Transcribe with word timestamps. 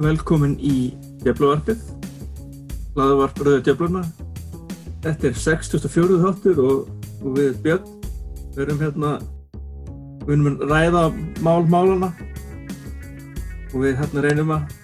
velkomin 0.00 0.54
í 0.64 0.92
Djöflavarpið, 1.20 1.80
hlaðavarp 2.94 3.40
Rauða 3.44 3.64
Djöfluna. 3.66 4.02
Þetta 5.04 5.28
er 5.28 5.36
64. 5.36 6.16
þáttur 6.22 6.62
og, 6.64 6.88
og 7.20 7.36
við 7.36 7.58
Björn 7.64 7.90
verum 8.56 8.80
hérna, 8.80 9.10
við 10.24 10.32
erum 10.36 10.48
að 10.50 10.64
ræða 10.70 11.02
mál 11.44 11.68
málana 11.72 12.10
og 13.70 13.76
við 13.84 14.00
hérna 14.00 14.24
reynum 14.24 14.54
að 14.56 14.74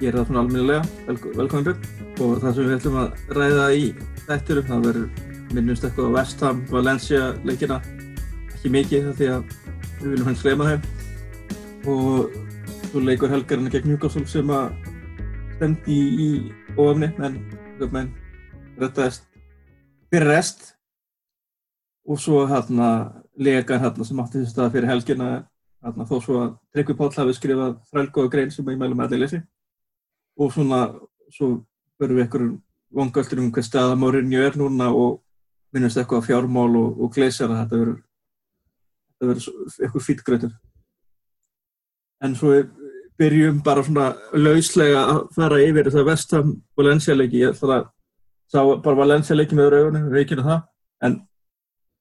gera 0.00 0.20
það 0.20 0.30
svona 0.30 0.44
alminnilega, 0.44 0.86
Velko, 1.08 1.34
velkomin 1.40 1.68
Björn. 1.68 1.90
Og 2.14 2.38
það 2.38 2.54
sem 2.54 2.68
við 2.68 2.76
ætlum 2.78 3.00
að 3.02 3.20
ræða 3.34 3.68
í 3.74 3.84
þætturum, 4.28 4.70
það 4.70 4.88
verður 4.88 5.22
minnumst 5.54 5.86
eitthvað 5.88 6.10
á 6.10 6.14
West 6.20 6.46
Ham, 6.46 6.62
Valencia 6.70 7.28
leikina, 7.42 7.82
ekki 8.54 8.70
mikið 8.78 9.12
því 9.18 9.30
að 9.34 9.54
við 9.98 10.10
viljum 10.12 10.30
hans 10.30 10.46
glema 10.46 10.70
þeim. 10.70 10.90
Og 11.90 12.42
leikur 13.02 13.32
helgarinn 13.32 13.72
gegn 13.72 13.88
Newcastle 13.90 14.26
sem 14.30 14.50
að 14.54 14.74
stendi 15.56 15.96
í, 15.96 16.28
ofni 16.78 17.10
en 17.24 17.40
menn 17.90 18.12
rettaðist 18.78 19.26
fyrir 20.12 20.30
rest. 20.30 20.70
Og 22.04 22.20
svo 22.20 22.44
hérna 22.46 22.88
legan 23.40 23.80
hérna 23.80 24.04
sem 24.04 24.20
átti 24.20 24.42
þessu 24.42 24.52
stað 24.52 24.72
fyrir 24.76 24.90
helgina 24.90 25.28
hérna 25.84 26.06
þó 26.08 26.14
svo 26.22 26.40
að 26.42 26.52
Tryggvi 26.74 26.96
Páll 26.98 27.16
hafi 27.16 27.36
skrifað 27.36 27.76
þrælgóða 27.90 28.32
grein 28.32 28.52
sem 28.52 28.68
ég 28.70 28.78
mælum 28.80 29.02
allir 29.04 29.24
lesi 29.24 29.40
og 30.38 30.52
svona 30.52 30.86
svo 31.32 31.50
verðum 32.00 32.18
við 32.18 32.24
einhverjum 32.24 32.54
vangöldur 32.94 33.42
um 33.42 33.50
hver 33.54 33.66
stað 33.66 33.94
að 33.94 34.00
Mourinho 34.02 34.42
er 34.44 34.58
núna 34.58 34.90
og 34.94 35.20
minnast 35.74 35.98
eitthvað 35.98 36.26
fjármál 36.28 36.70
og, 36.78 37.00
og 37.02 37.12
gleysjar 37.14 37.50
að 37.50 37.60
þetta 37.62 37.80
verður 39.24 39.48
eitthvað 39.82 40.06
fýtgröður 40.08 40.54
en 42.24 42.36
svo 42.38 42.54
byrjum 43.20 43.60
bara 43.64 43.84
svona 43.86 44.08
lauslega 44.32 45.04
að 45.12 45.20
fara 45.36 45.60
yfir 45.62 45.88
þess 45.88 46.00
að 46.00 46.08
Vestham 46.10 46.50
Valencia 46.76 47.14
leiki, 47.14 47.44
ég 47.44 47.54
ætla 47.54 47.78
að 47.78 47.86
sá 48.50 48.60
bara 48.82 48.98
Valencia 48.98 49.36
leiki 49.36 49.58
með 49.58 49.70
raugunum, 49.74 50.10
við 50.10 50.20
veikinu 50.20 50.46
það. 50.46 50.60
En 51.04 51.16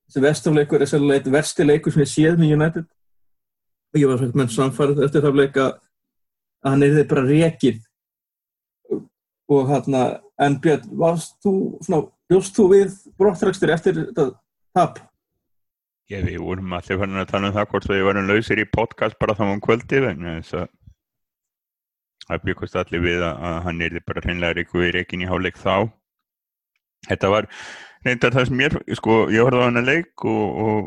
þessi 0.08 0.26
Vestham 0.28 0.60
leikur 0.60 0.82
er 0.82 0.92
sérlega 0.92 1.22
eitt 1.22 1.32
versti 1.34 1.68
leikur 1.68 1.96
sem 1.96 2.04
ég 2.06 2.12
séð 2.12 2.42
með 2.42 2.58
United. 2.58 2.92
Og 3.94 4.02
ég 4.02 4.10
var 4.10 4.22
svona 4.22 4.42
með 4.42 4.54
samfarið 4.58 5.04
eftir 5.08 5.26
það 5.26 5.42
leika 5.42 5.66
að 6.64 6.72
hann 6.72 6.86
er 6.86 6.96
þið 6.98 7.10
bara 7.12 7.26
rekin 7.28 7.82
og 9.54 9.66
hérna 9.70 10.04
en 10.42 10.59
Björn, 10.62 10.86
varst 10.98 11.36
þú 11.44 11.56
svona, 11.84 12.06
bjóst 12.32 12.56
þú 12.58 12.68
við 12.72 12.94
brottrækstur 13.20 13.74
eftir 13.74 14.00
þetta 14.00 14.30
tap? 14.76 15.02
Ég, 16.12 16.24
við 16.26 16.40
vorum 16.44 16.74
allir 16.76 17.00
fannin 17.00 17.22
að 17.22 17.30
tala 17.32 17.50
um 17.50 17.58
það 17.58 17.68
hvort 17.72 17.90
við 17.92 18.06
varum 18.08 18.30
lausir 18.30 18.62
í 18.62 18.70
podcast 18.70 19.20
bara 19.22 19.36
þá 19.38 19.44
um 19.50 19.62
kvöldi 19.64 20.02
vegna 20.04 20.38
þess 20.40 20.58
að 20.62 20.72
það 22.28 22.46
byggast 22.48 22.78
allir 22.80 23.04
við 23.04 23.26
að 23.28 23.58
hann 23.68 23.82
er 23.84 24.00
bara 24.08 24.24
hreinlega 24.24 24.58
reikuð 24.60 24.88
í 24.88 24.94
reikin 24.98 25.24
í 25.24 25.30
háleik 25.30 25.58
þá. 25.60 25.90
Þetta 27.10 27.32
var 27.34 27.50
reyndar 28.06 28.36
það 28.36 28.48
sem 28.50 28.60
mér, 28.60 28.78
sko, 29.00 29.18
ég 29.34 29.44
horfði 29.44 29.64
á 29.64 29.68
hann 29.68 29.82
að 29.82 29.90
leik 29.90 30.26
og, 30.28 30.46
og 30.64 30.82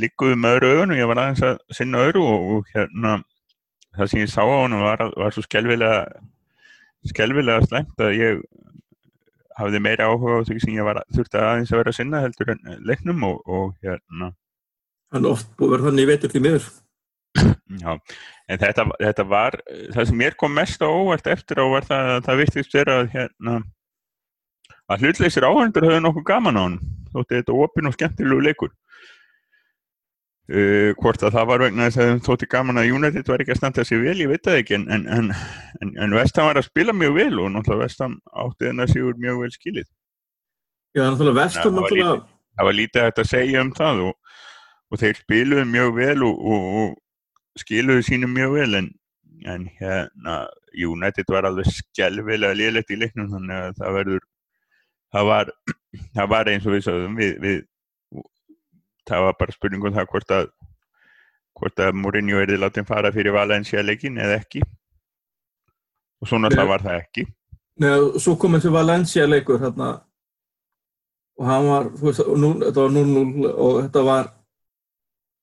líkuði 0.00 0.38
með 0.40 0.58
öðru 0.58 0.70
augun 0.72 0.94
og 0.94 1.00
ég 1.00 1.10
var 1.10 1.22
aðeins 1.22 1.44
að 1.46 1.58
sinna 1.76 2.02
öðru 2.08 2.24
og, 2.28 2.46
og 2.54 2.70
hérna 2.74 3.16
það 3.94 4.10
sem 4.10 4.22
ég 4.24 4.32
sá 4.32 4.42
á 4.42 4.56
hann 4.56 4.78
var, 4.82 5.04
var 5.14 5.34
svo 5.34 5.44
skelvilega 5.44 5.98
skelvilega 7.08 7.66
slæmt 7.68 8.00
að 8.00 8.16
ég 8.18 8.40
hafði 9.58 9.80
meira 9.84 10.08
áhuga 10.10 10.40
á 10.40 10.46
því 10.48 10.56
sem 10.62 10.74
ég 10.74 10.86
var, 10.86 11.02
þurfti 11.14 11.38
aðeins 11.38 11.72
að 11.72 11.80
vera 11.80 11.92
að 11.92 11.98
sinna 12.00 12.22
heldur 12.24 12.54
en 12.54 12.64
leiknum 12.88 13.26
og, 13.28 13.36
og 13.46 13.76
hérna. 13.84 14.32
Hann 15.14 15.28
oft 15.30 15.52
verið 15.60 15.90
þannig 15.90 16.10
veitur 16.10 16.32
því 16.32 16.42
miður 16.42 16.66
Já, 17.34 17.96
en 18.48 18.60
þetta, 18.60 18.84
þetta 19.00 19.24
var 19.26 19.56
það 19.94 20.08
sem 20.10 20.18
mér 20.20 20.36
kom 20.38 20.52
mest 20.54 20.82
á 20.84 20.88
óvart 20.88 21.26
eftir 21.32 21.58
á 21.58 21.66
var 21.72 21.86
það 21.88 22.10
að 22.12 22.20
það 22.28 22.40
vittist 22.42 22.76
vera 22.76 22.98
að 23.00 23.08
hérna 23.14 23.56
að 24.92 25.04
hlutleysir 25.04 25.46
áhendur 25.48 25.86
höfðu 25.88 26.04
nokkuð 26.04 26.26
gaman 26.28 26.60
á 26.60 26.62
hann 26.62 26.78
þótti 27.14 27.38
þetta 27.40 27.58
opinn 27.64 27.88
og 27.88 27.94
skemmtilegu 27.96 28.44
leikur. 28.44 28.72
Uh, 30.44 30.90
hvort 31.00 31.22
að 31.24 31.38
það 31.38 31.46
var 31.48 31.62
vegna 31.64 31.86
þess 31.88 32.00
að 32.04 32.18
þótti 32.26 32.48
gaman 32.52 32.80
að 32.82 32.90
United 32.92 33.30
var 33.32 33.40
ekki 33.40 33.54
að 33.54 33.60
standa 33.62 33.84
sér 33.88 34.02
vel, 34.04 34.18
ég 34.20 34.28
veit 34.28 34.42
það 34.44 34.58
ekki 34.60 34.76
en, 34.76 34.84
en, 34.92 35.30
en, 35.80 35.92
en 36.04 36.16
Vestham 36.18 36.50
var 36.50 36.60
að 36.60 36.66
spila 36.66 36.92
mjög 36.92 37.14
vel 37.16 37.38
og 37.40 37.48
náttúrulega 37.54 37.86
Vestham 37.86 38.18
átti 38.42 38.68
þenn 38.68 38.84
að 38.84 38.92
séur 38.92 39.16
mjög 39.22 39.40
vel 39.40 39.54
skilið. 39.54 39.88
Já, 40.92 41.06
náttúrulega 41.06 41.38
Vestham 41.40 41.78
náttúrulega 41.78 42.18
Það 42.54 42.68
var 42.68 42.76
lítið 42.78 43.08
að 43.08 43.30
segja 43.30 43.62
um 43.64 43.72
það 43.74 44.02
og, 44.10 44.36
og 44.92 45.00
þeir 45.00 45.16
spiluðu 45.22 45.64
mjög 45.72 45.96
vel 45.96 46.26
og, 46.28 46.44
og, 46.44 46.68
og 46.82 46.92
skiluðu 47.60 48.04
sínum 48.06 48.34
mjög 48.34 48.56
vel 48.58 48.80
en, 48.80 48.90
en 49.50 49.66
hérna 49.78 50.36
United 50.74 51.30
var 51.30 51.46
alveg 51.48 51.70
skjálfilega 51.70 52.58
liðlegt 52.58 52.90
í 52.90 52.98
leiknum 52.98 53.30
þannig 53.32 53.60
að 53.60 53.80
það 53.80 53.98
verður 53.98 54.26
það 55.14 55.30
var, 55.30 55.54
það 56.16 56.30
var 56.34 56.52
eins 56.52 56.66
og 56.66 56.76
við 56.76 56.86
sagðum 56.88 57.18
við, 57.20 57.34
við 57.44 57.62
það 59.08 59.26
var 59.28 59.40
bara 59.40 59.56
spurningum 59.58 59.94
það 59.94 60.10
hvort 60.12 60.38
að 60.38 60.52
hvort 61.54 61.82
að 61.82 61.94
Mourinho 61.98 62.40
erði 62.42 62.58
látið 62.58 62.88
fara 62.88 63.12
fyrir 63.14 63.34
Valencia 63.34 63.82
leikin 63.84 64.18
eða 64.18 64.40
ekki. 64.40 64.62
Og 66.22 66.28
svo 66.28 66.40
náttúrulega 66.40 66.70
var 66.72 66.84
það 66.84 67.00
ekki. 67.02 67.26
Nei, 67.82 67.92
svo 68.22 68.36
kom 68.40 68.56
þessi 68.56 68.72
Valencia 68.74 69.26
leikur 69.28 69.60
hérna 69.62 69.92
og 71.34 71.46
hann 71.48 71.64
var, 71.66 71.86
þú 71.98 72.06
veist, 72.06 72.22
og 72.22 72.36
nú, 72.38 72.50
þetta 72.62 72.84
var 72.84 72.92
0-0 72.94 73.48
og 73.50 73.78
þetta 73.80 74.02
var 74.06 74.28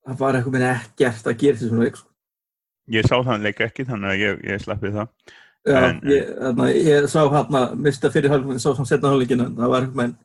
það 0.07 0.17
var 0.23 0.37
eitthvað 0.37 0.57
minn 0.57 0.67
ekkert 0.69 1.29
að 1.29 1.37
gera 1.43 1.61
þessu 1.61 1.83
leik 1.83 1.99
sko. 1.99 2.09
Ég 2.91 3.07
sá 3.07 3.15
þann 3.23 3.45
leik 3.45 3.61
ekki 3.61 3.85
þannig 3.87 4.11
að 4.11 4.21
ég, 4.25 4.43
ég 4.51 4.63
slappið 4.63 4.97
það. 4.97 5.13
Já, 5.61 5.77
en, 5.77 5.99
ég, 6.09 6.29
þarna, 6.41 6.67
ég 6.73 7.07
sá 7.11 7.19
hérna 7.29 7.59
mista 7.77 8.09
fyrir 8.09 8.31
hálfum, 8.33 8.57
sá 8.57 8.71
svona 8.71 8.89
setna 8.89 9.11
hálfleikinu 9.11 9.45
það 9.59 9.73
var 9.73 9.83
eitthvað 9.85 9.99
minn 9.99 10.15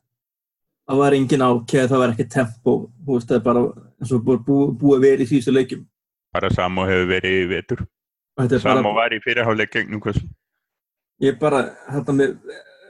það 0.87 1.01
var 1.01 1.15
engin 1.17 1.43
ákveð, 1.45 1.89
það 1.91 2.01
var 2.01 2.13
ekki 2.13 2.25
tempo 2.33 2.73
þú 3.05 3.17
veist, 3.17 3.29
það 3.29 3.37
er 3.37 3.43
bara 3.45 3.61
eins 4.01 4.13
og 4.15 4.23
búið 4.25 4.41
bú, 4.47 4.57
búið 4.81 5.03
verið 5.03 5.27
í 5.27 5.29
síðustu 5.31 5.53
leikum 5.53 5.83
Bara 6.33 6.49
Samo 6.53 6.83
hefur 6.89 7.07
verið 7.09 7.35
í 7.37 7.45
vetur. 7.51 7.83
Samo 8.37 8.81
bara, 8.81 8.95
var 8.97 9.13
í 9.13 9.21
fyrirháleik 9.23 9.75
gegnum 9.75 10.01
hvers 10.01 10.17
Ég 11.21 11.37
bara, 11.41 11.61
þetta 11.91 12.17
með 12.17 12.33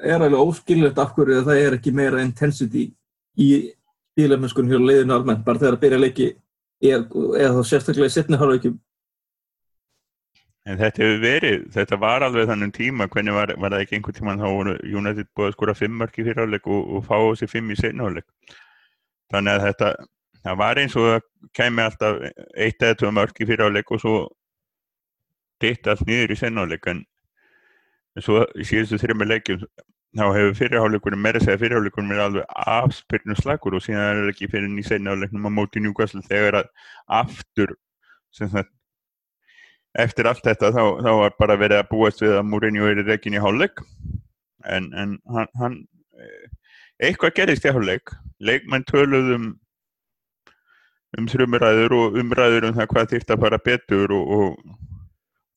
er 0.07 0.23
alveg 0.23 0.39
óskiljögt 0.39 1.03
af 1.03 1.13
hverju 1.17 1.43
það 1.43 1.61
er 1.65 1.75
ekki 1.81 1.93
meira 1.99 2.23
intensity 2.23 2.89
í 3.35 3.49
stílamönskunum 4.13 4.71
hjá 4.71 4.79
leiðinu 4.79 5.15
almennt, 5.17 5.43
bara 5.43 5.59
þegar 5.59 5.75
að 5.75 5.83
byrja 5.83 5.99
leiki 5.99 6.27
eða 6.83 7.53
þá 7.57 7.63
sérstaklega 7.65 8.11
í 8.11 8.13
setni 8.13 8.39
hálfleikum 8.39 8.77
En 10.67 10.75
þetta 10.75 11.03
hefur 11.03 11.21
verið, 11.23 11.61
þetta 11.71 11.97
var 12.01 12.23
alveg 12.25 12.49
þannig 12.49 12.73
tíma, 12.75 13.05
hvernig 13.11 13.35
var, 13.37 13.53
var 13.55 13.71
það 13.71 13.83
ekki 13.85 13.95
einhvern 13.95 14.15
tíman 14.17 14.41
þá 14.41 14.47
voru 14.51 14.73
United 14.99 15.29
búið 15.37 15.47
að 15.47 15.53
skora 15.55 15.75
fimm 15.79 15.93
mörg 15.95 16.17
í 16.19 16.25
fyrirháleik 16.27 16.67
og, 16.67 16.81
og 16.97 17.05
fá 17.07 17.15
þessi 17.15 17.47
fimm 17.53 17.71
í 17.71 17.77
setniháleik. 17.79 18.27
Þannig 19.31 19.53
að 19.53 19.63
þetta, 19.63 19.91
það 20.43 20.57
var 20.59 20.81
eins 20.81 20.97
og 20.99 21.07
það 21.07 21.21
kemi 21.55 21.85
alltaf 21.85 22.19
eitt 22.65 22.83
eða 22.83 22.97
tvö 22.99 23.13
mörg 23.15 23.39
í 23.39 23.47
fyrirháleik 23.47 23.95
og 23.95 24.03
svo 24.03 24.17
ditt 25.63 25.87
allt 25.87 26.03
nýður 26.09 26.35
í 26.35 26.39
setniháleik 26.41 26.91
en 26.91 27.03
svo 28.19 28.43
síðustu 28.59 28.99
þrjumir 28.99 29.31
leikjum 29.31 29.63
þá 30.15 30.23
hefur 30.37 30.55
fyrirháleikunum, 30.61 31.21
meira 31.21 31.41
segja 31.43 31.59
fyrirháleikunum 31.59 32.13
er 32.15 32.23
alveg 32.23 32.55
afspyrnum 32.77 33.37
slagur 33.41 33.75
og 33.77 33.83
síðan 33.83 34.05
er 34.05 34.21
það 34.21 34.31
ekki 34.31 34.49
fyrir 34.53 34.87
setniháleiknum 34.87 35.49
á 35.49 35.51
móti 35.51 35.83
Newcastle 35.83 36.23
þegar 36.29 36.61
að 36.61 36.71
aftur 37.19 37.75
sagt 38.31 38.71
eftir 39.97 40.29
allt 40.29 40.45
þetta 40.45 40.71
þá, 40.75 40.83
þá 41.01 41.11
var 41.21 41.37
bara 41.39 41.57
verið 41.59 41.81
að 41.81 41.89
búast 41.91 42.21
við 42.21 42.35
að 42.37 42.49
Mourinho 42.51 42.89
er 42.89 43.03
reygin 43.05 43.37
í 43.37 43.41
hálfleik. 43.41 43.81
En, 44.67 44.91
en 44.93 45.15
hann, 45.33 45.49
hann 45.57 45.77
eitthvað 47.01 47.37
gerist 47.39 47.65
í 47.65 47.73
hálfleik. 47.73 48.13
Leikmenn 48.43 48.85
töluðum 48.89 49.55
um 51.17 51.29
þrjumræður 51.31 51.95
og 51.97 52.19
umræður 52.21 52.69
um 52.69 52.77
það 52.77 52.91
hvað 52.91 53.13
þýrt 53.13 53.33
að 53.33 53.43
fara 53.45 53.61
betur 53.63 54.13
og, 54.13 54.35
og 54.37 54.77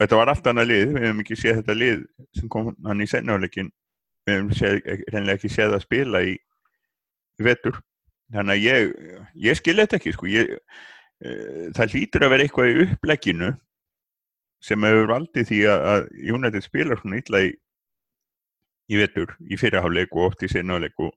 þetta 0.00 0.21
var 0.21 0.33
allt 0.33 0.50
annað 0.53 0.71
lið. 0.72 0.87
Við 0.94 1.06
hefum 1.06 1.22
ekki 1.24 1.41
séð 1.41 1.60
þetta 1.60 1.78
lið 1.83 2.03
sem 2.39 2.53
kom 2.53 2.72
hann 2.86 3.04
í 3.04 3.10
senjáleikin 3.10 3.72
við 4.27 4.37
hefum 4.37 4.51
reynilega 5.13 5.37
ekki 5.39 5.53
séð 5.53 5.77
að 5.77 5.84
spila 5.87 6.22
í, 6.27 6.37
í 7.41 7.47
vetur. 7.47 7.81
Þannig 8.34 8.57
að 8.57 8.67
ég, 8.67 8.93
ég 9.49 9.59
skilja 9.59 9.87
þetta 9.87 9.99
ekki 9.99 10.15
sko. 10.15 10.28
ég, 10.31 10.53
e, 11.21 11.33
það 11.77 11.97
lítur 11.97 12.27
að 12.27 12.33
vera 12.34 12.47
eitthvað 12.47 12.71
í 12.71 12.84
uppleginu 12.84 13.51
sem 14.65 14.84
hefur 14.84 15.09
valdið 15.15 15.49
því 15.49 15.61
að 15.72 16.07
United 16.37 16.67
spilar 16.67 17.01
svona 17.01 17.21
illa 17.22 17.43
í, 17.47 17.51
í 18.93 19.01
vetur, 19.01 19.33
í 19.49 19.59
fyrirháleik 19.61 20.13
og 20.17 20.31
oft 20.31 20.45
í 20.45 20.51
sinnáleik 20.53 21.01
og, 21.01 21.15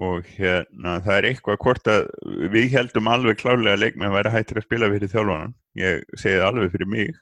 og 0.00 0.28
hérna 0.36 0.98
það 1.06 1.16
er 1.16 1.28
eitthvað 1.30 1.60
hvort 1.64 1.90
að 1.90 2.06
við 2.52 2.68
heldum 2.76 3.08
alveg 3.10 3.40
klálega 3.40 3.74
að 3.76 3.86
leikmenn 3.86 4.14
væri 4.14 4.34
hættir 4.34 4.60
að 4.60 4.68
spila 4.68 4.92
fyrir 4.92 5.12
þjálfanan, 5.14 5.56
ég 5.80 6.04
segi 6.14 6.38
það 6.38 6.48
alveg 6.50 6.74
fyrir 6.76 6.92
mig 6.92 7.20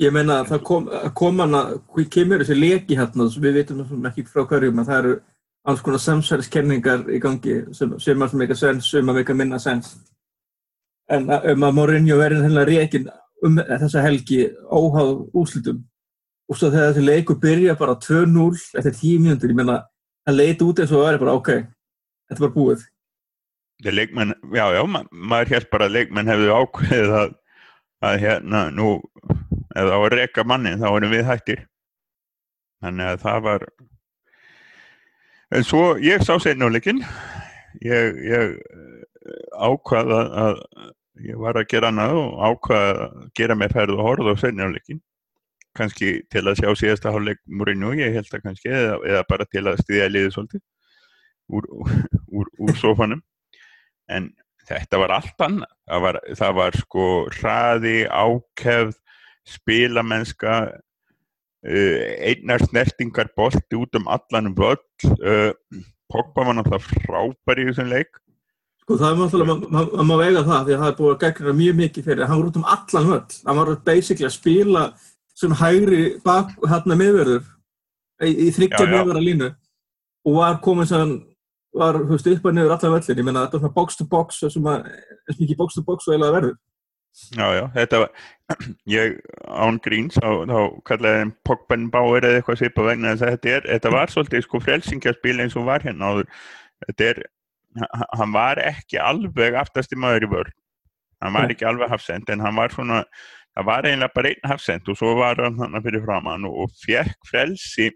Ég 0.00 0.12
meina 0.14 0.38
að 0.40 0.54
það 0.54 0.62
kom, 0.64 0.86
kom 1.18 1.42
hana, 1.42 1.60
hvað 1.92 2.08
kemur 2.14 2.40
þessi 2.40 2.56
leki 2.56 2.96
hérna, 2.96 3.28
við 3.44 3.58
veitum 3.58 4.06
ekki 4.08 4.24
frá 4.24 4.46
hverjum 4.48 4.80
að 4.80 4.88
það 4.88 5.00
eru 5.02 5.16
alls 5.68 5.82
konar 5.84 6.02
samsverðiskenningar 6.02 7.04
í 7.12 7.20
gangi 7.22 7.58
sem, 7.76 7.92
sem 8.00 8.24
að 8.24 8.38
meika 8.40 8.56
sens, 8.58 8.88
sem 8.90 9.08
að 9.08 9.20
meika 9.20 9.36
minna 9.36 9.60
sens. 9.62 9.92
En 11.12 11.28
um 11.28 11.66
að 11.68 11.76
Mourinho 11.76 12.16
verður 12.18 12.46
hennilega 12.46 12.70
reygin 12.70 13.10
um 13.44 13.58
þessa 13.58 14.02
helgi 14.06 14.46
óháð 14.70 15.12
úslitum 15.36 15.82
og 16.48 16.58
svo 16.58 16.70
þegar 16.70 16.90
þessi 16.92 17.04
leiku 17.04 17.36
byrja 17.42 17.76
bara 17.78 17.98
2-0 18.00 18.48
eftir 18.80 18.96
10 18.96 19.22
mínútur, 19.22 19.52
ég 19.52 19.58
menna 19.58 19.78
að 20.28 20.38
leita 20.38 20.66
út 20.66 20.82
eins 20.82 20.92
og 20.92 21.04
það 21.04 21.12
er 21.12 21.22
bara 21.22 21.36
ok, 21.38 21.52
þetta 22.30 22.44
bara 22.44 22.56
búið. 22.56 22.88
Leikmenn, 23.82 24.34
já 24.54 24.66
já, 24.76 24.82
ma 24.86 25.02
maður 25.10 25.54
hér 25.56 25.68
bara 25.72 25.88
að 25.88 25.96
leikmenn 25.96 26.30
hefðu 26.30 26.52
ákveðið 26.54 27.14
að, 27.18 27.32
að 28.06 28.18
hérna 28.22 28.66
nú 28.74 28.90
ef 29.74 29.88
það 29.88 30.02
var 30.04 30.16
reyka 30.18 30.44
manni 30.48 30.74
þá 30.80 30.88
erum 30.90 31.14
við 31.14 31.28
hættir. 31.28 31.62
Þannig 32.82 33.12
að 33.12 33.22
það 33.22 33.44
var 33.46 33.66
en 35.52 35.68
svo 35.68 35.84
ég 36.02 36.24
sá 36.24 36.34
sérnuleikin 36.42 37.02
ég, 37.84 38.18
ég 38.26 38.56
ákvaða 39.52 40.20
að 40.44 40.60
ég 41.22 41.38
var 41.38 41.58
að 41.60 41.68
gera 41.70 41.92
annað 41.92 42.18
og 42.18 42.44
ákvaða 42.48 42.92
að 43.06 43.24
gera 43.38 43.56
mig 43.58 43.72
færð 43.72 43.96
og 43.98 44.06
horð 44.08 44.32
á 44.32 44.34
sérnuleikin 44.40 45.02
kannski 45.76 46.14
til 46.32 46.44
að 46.44 46.58
sjá 46.60 46.70
síðasta 46.76 47.12
hálfleik 47.14 47.40
múrinu, 47.48 47.94
ég 47.96 48.12
held 48.16 48.28
að 48.34 48.44
kannski 48.44 48.72
eða, 48.72 48.96
eða 49.08 49.22
bara 49.28 49.46
til 49.48 49.64
að 49.64 49.80
stiðja 49.80 50.08
liðið 50.10 50.34
svolítið 50.34 50.62
úr, 51.52 51.68
úr, 52.28 52.50
úr 52.60 52.74
sofanum 52.80 53.22
en 54.12 54.32
þetta 54.68 55.00
var 55.02 55.14
allt 55.16 55.44
annað. 55.44 55.72
Það 55.88 56.04
var, 56.06 56.18
það 56.38 56.52
var 56.58 56.78
sko 56.80 57.06
hraði, 57.38 57.96
ákefð 58.08 58.98
spilamennska 59.48 60.56
uh, 60.72 62.00
einnar 62.22 62.62
snertingar 62.66 63.32
bolti 63.36 63.78
út 63.78 63.98
um 63.98 64.10
allanum 64.10 64.56
völl 64.58 64.82
uh, 65.20 65.52
Pogba 66.12 66.44
var 66.44 66.58
náttúrulega 66.58 67.00
frábær 67.06 67.60
í 67.62 67.64
þessum 67.70 67.88
leik. 67.88 68.18
Sko 68.82 68.98
það 69.00 69.14
er 69.14 69.20
náttúrulega, 69.22 69.70
maður 69.72 70.04
má 70.04 70.14
vega 70.20 70.42
það 70.44 70.66
því 70.66 70.74
að 70.74 70.82
það 70.82 70.90
er 70.90 70.98
búið 70.98 71.12
að 71.12 71.22
gegna 71.22 71.54
mjög 71.56 71.78
mikið 71.78 72.06
fyrir 72.08 72.28
hann 72.28 72.40
var 72.40 72.50
út 72.50 72.58
um 72.60 72.70
allan 72.74 73.08
völl, 73.08 73.36
hann 73.46 73.58
var 73.60 73.72
basically 73.86 74.28
að 74.28 74.36
spila 74.36 74.84
sem 75.38 75.54
hægri 75.56 76.02
bak 76.26 76.52
hérna 76.68 76.98
meðverður 77.00 77.44
í, 78.26 78.30
í 78.30 78.48
þryggja 78.52 78.88
meðverða 78.90 79.22
línu 79.24 79.48
og 80.28 80.36
var 80.36 80.58
komið 80.64 80.90
sann 80.90 81.14
var 81.72 81.98
veist, 82.04 82.28
upp 82.28 82.48
að 82.50 82.58
niður 82.58 82.74
allar 82.74 82.94
völlin, 82.96 83.22
ég 83.22 83.26
menna 83.26 83.46
þetta 83.46 83.58
var 83.58 83.64
svona 83.64 83.76
box 83.78 83.98
to 83.98 84.08
box 84.12 84.42
sem 84.42 84.68
að, 84.68 84.90
er 85.30 85.38
mikið 85.38 85.60
box 85.62 85.78
to 85.78 85.84
box 85.86 86.08
og 86.08 86.14
eiginlega 86.14 86.36
verður. 86.36 86.58
Já, 87.12 87.44
já, 87.52 87.66
þetta 87.74 87.98
var, 88.00 88.22
ég 88.96 89.18
án 89.44 89.78
gríns, 89.84 90.16
þá, 90.16 90.48
þá 90.48 90.58
kallaði 90.88 91.20
henn 91.20 91.34
Pogbenbauer 91.44 92.24
eða 92.24 92.40
eitthvað 92.40 92.58
svipa 92.62 92.86
vegna 92.86 93.12
þess 93.12 93.26
að 93.26 93.34
þetta 93.34 93.52
er, 93.52 93.68
þetta 93.74 93.92
var 93.92 94.12
svolítið 94.12 94.44
sko 94.46 94.60
frelsingjarspil 94.64 95.36
eins 95.44 95.56
og 95.60 95.68
var 95.68 95.84
hérna 95.84 96.08
áður, 96.12 96.30
þetta 96.86 97.08
er, 97.10 97.22
hann 98.16 98.32
var 98.32 98.62
ekki 98.64 99.00
alveg 99.00 99.60
aftast 99.60 99.92
í 99.92 100.00
maður 100.00 100.26
í 100.26 100.32
vörð, 100.32 100.56
hann 101.24 101.36
var 101.36 101.52
ekki 101.52 101.68
alveg 101.68 101.92
hafsend 101.92 102.32
en 102.32 102.44
hann 102.44 102.56
var 102.56 102.72
svona, 102.72 103.02
það 103.52 103.68
var 103.68 103.88
eiginlega 103.88 104.16
bara 104.16 104.32
einn 104.32 104.52
hafsend 104.54 104.88
og 104.88 105.00
svo 105.00 105.14
var 105.20 105.44
hann 105.44 105.60
hann 105.60 105.84
fyrir 105.84 106.04
framann 106.06 106.48
og, 106.48 106.64
og 106.64 106.76
fekk 106.80 107.28
frelsi 107.28 107.90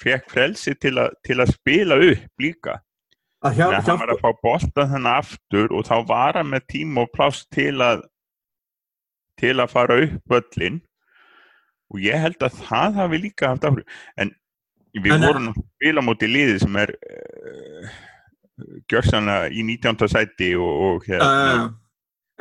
fekk 0.00 0.28
frelsi 0.28 0.74
til, 0.76 0.98
a, 1.00 1.08
til 1.24 1.40
að 1.40 1.54
spila 1.54 1.98
upp 2.04 2.44
líka 2.44 2.78
að 3.44 3.58
hjá, 3.58 3.66
hann 3.76 4.00
var 4.00 4.14
að 4.14 4.22
fá 4.22 4.30
bolta 4.44 4.86
þannig 4.90 5.18
aftur 5.20 5.74
og 5.76 5.86
þá 5.88 5.94
var 6.08 6.40
hann 6.40 6.50
með 6.52 6.66
tíma 6.72 7.04
og 7.04 7.12
pláss 7.14 7.44
til 7.52 7.76
að 7.84 8.04
til 9.40 9.54
að 9.58 9.72
fara 9.72 9.98
upp 10.04 10.32
völlin 10.34 10.80
og 11.92 12.00
ég 12.02 12.22
held 12.22 12.42
að 12.42 12.58
það 12.64 12.98
hafi 13.02 13.20
líka 13.20 13.52
haft 13.52 13.66
áhrif. 13.68 14.02
En 14.16 14.32
við 14.94 15.16
en, 15.16 15.24
vorum 15.26 15.48
að 15.50 15.62
spila 15.62 16.04
mútið 16.06 16.32
liði 16.34 16.58
sem 16.62 16.76
er 16.80 16.92
uh, 16.94 17.96
gjörsanlega 18.90 19.50
í 19.50 19.64
19. 19.66 20.06
sæti 20.10 20.52
og, 20.58 20.84
og 20.88 21.08
hérna. 21.08 21.32
Uh, 21.34 21.72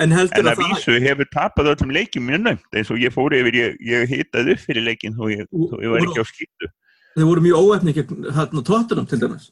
en, 0.01 0.13
en 0.13 0.49
að 0.49 0.61
vísu 0.61 0.93
það... 0.95 1.01
hefur 1.07 1.29
tapað 1.33 1.73
öllum 1.73 1.93
leikjum 1.93 2.29
mjög 2.29 2.45
nögt 2.47 2.77
eins 2.77 2.93
og 2.93 3.01
ég 3.01 3.13
fór 3.13 3.35
yfir, 3.37 3.57
ég, 3.57 3.75
ég 3.85 4.07
hittaði 4.09 4.55
upp 4.55 4.63
fyrir 4.63 4.87
leikin 4.87 5.17
þó 5.17 5.27
ég, 5.29 5.45
þó 5.51 5.75
ég 5.83 5.93
var 5.93 6.05
ekki 6.05 6.23
á 6.23 6.27
skýttu 6.29 6.69
þeir 7.13 7.27
voru 7.29 7.43
mjög 7.45 7.67
óefni 7.67 7.93
hérna 7.93 8.63
tóttunum 8.65 9.09
til 9.09 9.21
dæmis 9.21 9.51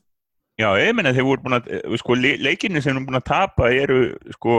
Já, 0.60 0.68
ég 0.78 0.92
menna 0.94 1.14
þeir 1.16 1.26
voru 1.26 1.44
búin 1.46 1.58
að 1.58 1.70
eh, 1.72 1.94
sko, 2.02 2.16
leikinni 2.20 2.82
sem 2.82 2.92
þeir 2.92 2.98
voru 3.00 3.08
búin 3.10 3.20
að 3.22 3.28
tapa 3.30 3.70
eru 3.74 4.00
sko 4.36 4.56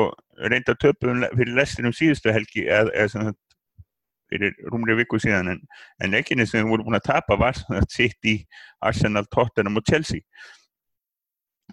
reynda 0.51 0.75
töpum 0.81 1.27
fyrir 1.37 1.53
lestinum 1.59 1.95
síðustu 1.95 2.33
helgi 2.33 2.65
eða, 2.65 2.91
eða 3.05 3.35
fyrir 4.33 4.57
rúmri 4.73 4.97
viku 5.03 5.21
síðan 5.21 5.53
en, 5.53 5.61
en 6.03 6.17
leikinni 6.17 6.47
sem 6.49 6.63
þeir 6.63 6.71
voru 6.71 6.87
búin 6.89 6.99
að 6.99 7.11
tapa 7.11 7.37
var 7.39 7.61
sitt 7.93 8.19
í 8.25 8.39
Arsenal, 8.81 9.27
Tottenham 9.31 9.77
og 9.79 9.87
Chelsea. 9.89 10.25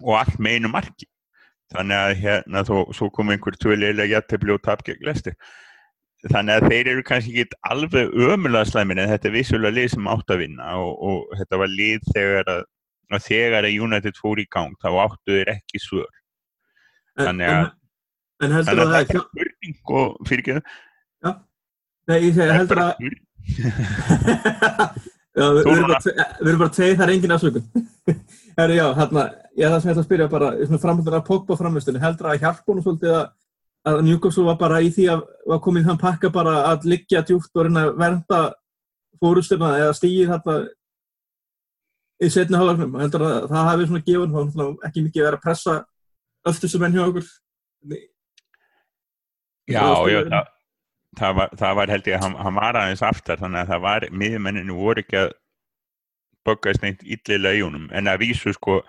Og 0.04 0.14
allt 0.20 0.38
með 0.38 0.60
einu 0.60 0.70
marki. 0.72 1.08
Þannig 1.72 1.96
að 1.96 2.14
hérna 2.20 2.62
þó, 2.66 2.76
svo 2.94 3.08
kom 3.14 3.32
einhver 3.32 3.56
tvöliðilega 3.56 4.18
jættefli 4.18 4.54
og 4.54 4.62
tap 4.66 4.84
gegn 4.86 5.04
lestir 5.06 5.36
þannig 6.28 6.58
að 6.58 6.66
þeir 6.68 6.88
eru 6.92 7.04
kannski 7.06 7.32
ekki 7.32 7.58
alveg 7.70 8.10
ömulega 8.12 8.68
slæmin 8.68 9.00
en 9.00 9.08
þetta 9.08 9.30
er 9.30 9.34
vissulega 9.38 9.76
lið 9.76 9.86
sem 9.94 10.08
átt 10.12 10.34
að 10.34 10.42
vinna 10.42 10.74
og, 10.82 10.90
og 11.00 11.38
þetta 11.38 11.60
var 11.62 11.72
lið 11.72 12.10
þegar 12.10 12.50
að, 12.52 12.66
að 13.16 13.26
þegar 13.26 13.68
að 13.68 13.76
United 13.86 14.18
fór 14.20 14.40
í 14.42 14.46
gang 14.50 14.74
þá 14.82 14.88
áttu 15.06 15.36
þeir 15.36 15.52
ekki 15.56 15.82
svör. 15.82 16.10
Þannig 17.20 17.52
að 17.52 17.68
en 18.40 18.56
heldur 18.56 18.82
að 18.84 18.92
það 18.94 19.00
er 19.00 19.06
spurning 19.24 19.94
og 20.00 20.06
fyrir 20.28 20.42
ekki 20.42 20.54
já, 21.20 21.32
nei 22.08 22.18
ég 22.18 22.36
segi 22.36 22.54
heldur 22.56 22.80
að 22.80 22.92
já, 25.40 25.44
við 25.56 25.66
erum 25.66 26.62
bara 26.62 26.72
tegið 26.76 26.96
það 26.96 27.04
er 27.06 27.12
engin 27.14 27.34
afsökun. 27.36 27.66
Herri, 28.58 28.78
já, 28.78 28.86
hérna, 28.96 29.26
ég 29.56 29.66
er 29.66 29.74
það 29.74 29.82
sem 29.82 29.90
ég 29.90 29.94
ætla 29.94 30.02
að 30.02 30.08
spyrja 30.08 30.30
bara 30.32 30.48
framhaldar 30.82 31.18
að 31.20 31.28
Pogba 31.28 31.58
framvistunni 31.60 32.02
heldur 32.02 32.30
að 32.30 32.42
hjálpunum 32.44 32.84
svolítið 32.86 33.14
að 33.18 33.28
að 33.88 34.02
Newcastle 34.04 34.44
var 34.44 34.58
bara 34.60 34.80
í 34.84 34.90
því 34.92 35.06
að 35.14 35.22
var 35.48 35.60
komið 35.64 35.86
þann 35.88 36.00
pakka 36.00 36.30
bara 36.34 36.56
að 36.68 36.88
liggja 36.92 37.22
djúft 37.24 37.54
og 37.56 37.64
reyna 37.64 37.86
að 37.86 37.94
vernda 38.00 38.40
fórusturna 39.20 39.70
eða 39.78 39.94
stýgir 39.96 40.28
þetta 40.28 40.56
í 42.20 42.30
setni 42.32 42.58
hálfleiknum. 42.58 42.94
Og 42.96 43.04
heldur 43.04 43.26
að 43.26 43.48
það 43.50 43.68
hafi 43.70 43.88
svona 43.88 44.06
gefun 44.06 44.38
og 44.66 44.86
ekki 44.88 45.04
mikið 45.06 45.26
verið 45.26 45.38
að 45.38 45.44
pressa 45.44 45.76
ölltustu 46.50 46.80
menn 46.80 46.96
hjá 46.96 47.04
okkur. 47.06 47.28
Já, 49.70 49.84
já, 50.10 50.20
það, 50.26 50.48
það, 51.18 51.36
var, 51.38 51.52
það 51.60 51.76
var 51.78 51.92
held 51.94 52.08
ég 52.10 52.16
að 52.16 52.24
hann, 52.26 52.40
hann 52.46 52.56
var 52.56 52.80
aðeins 52.80 53.04
aftar 53.06 53.38
þannig 53.42 53.62
að 53.62 53.70
það 53.74 53.84
var, 53.84 54.08
miðjumenninu 54.22 54.80
voru 54.80 55.04
ekki 55.04 55.20
að 55.20 55.30
böggast 56.48 56.82
neitt 56.82 57.04
yllilega 57.04 57.60
í 57.60 57.62
honum. 57.66 57.86
En 57.94 58.10
að 58.10 58.26
vísu 58.26 58.56
sko 58.56 58.82